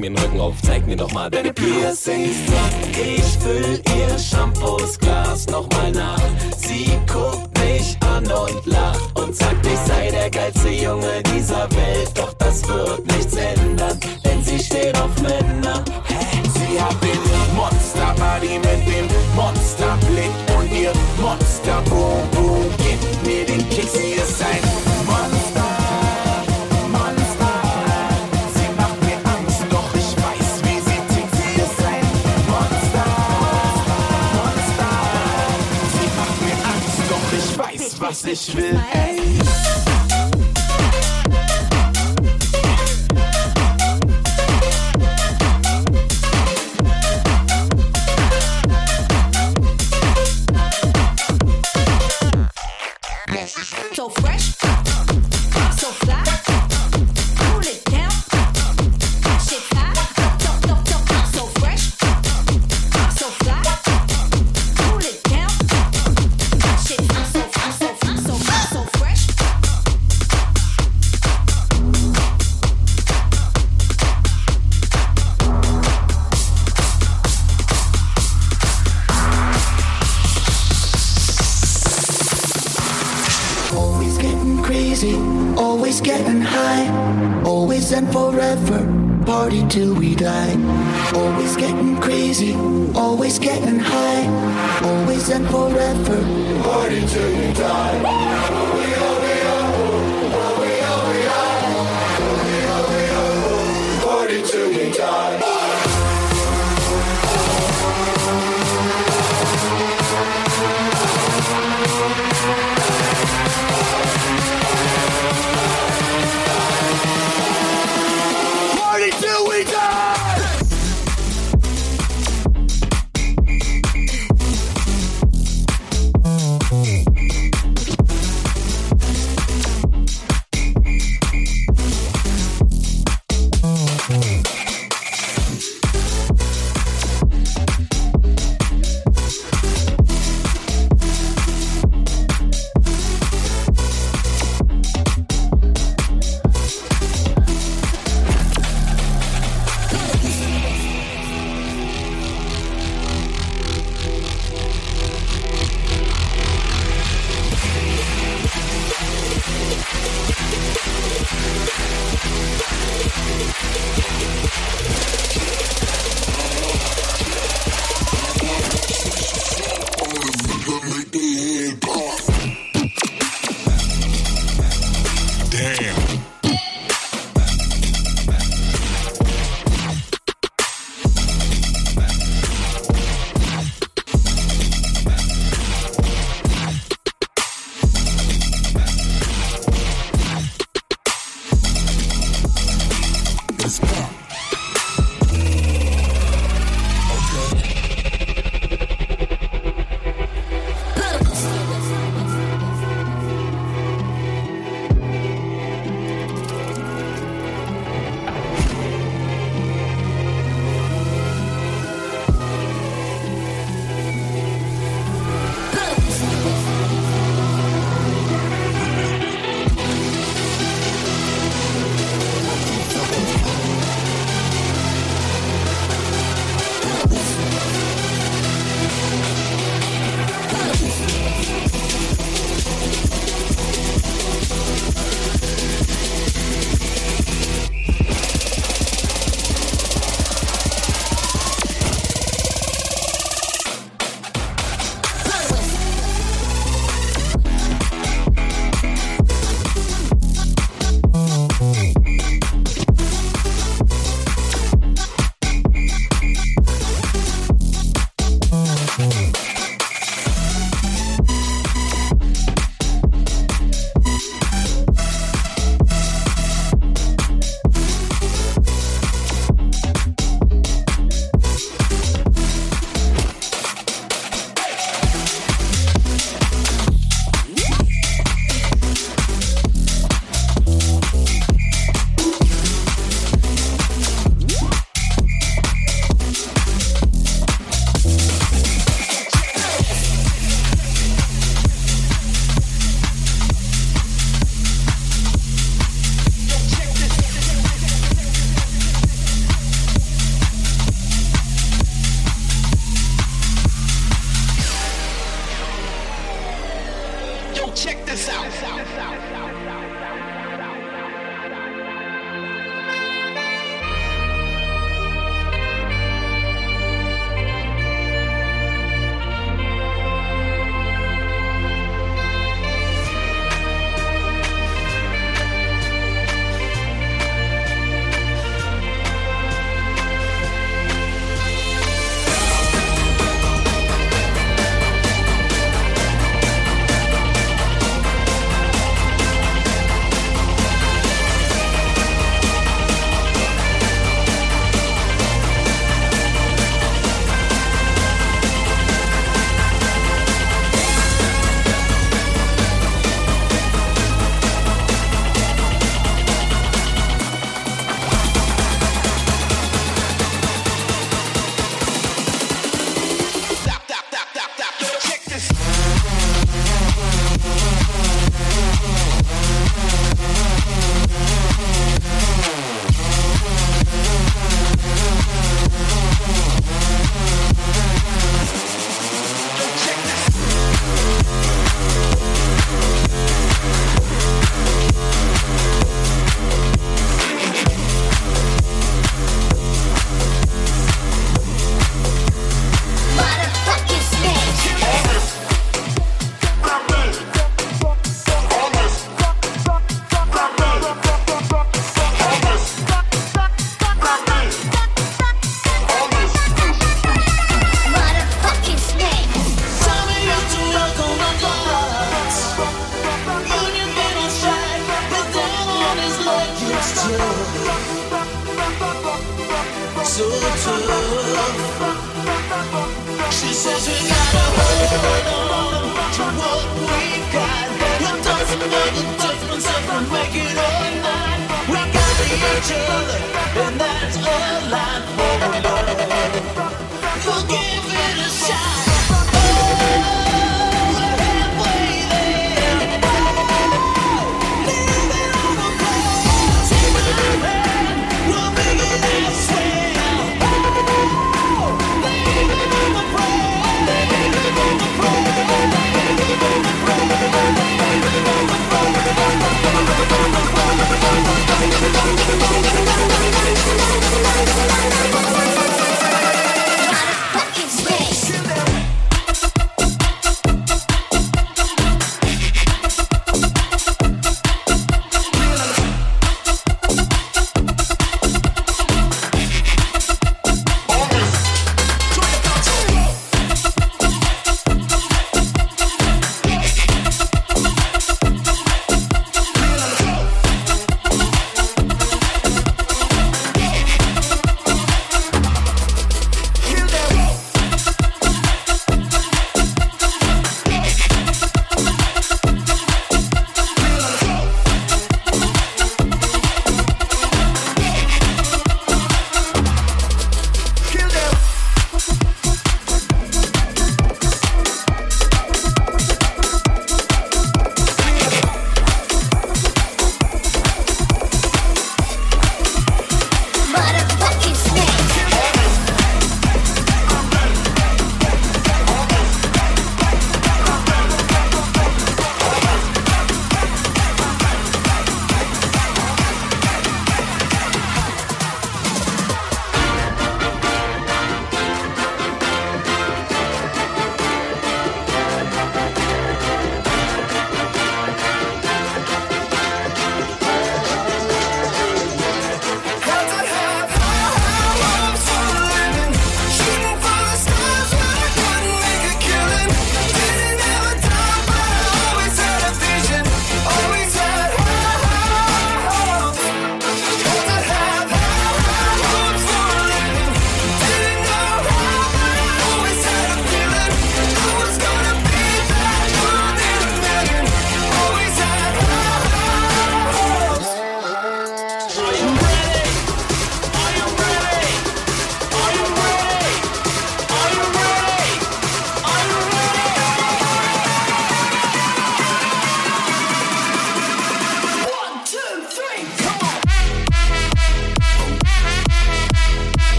[0.00, 2.19] mir den Rücken auf, zeig mir doch mal deine Piercing.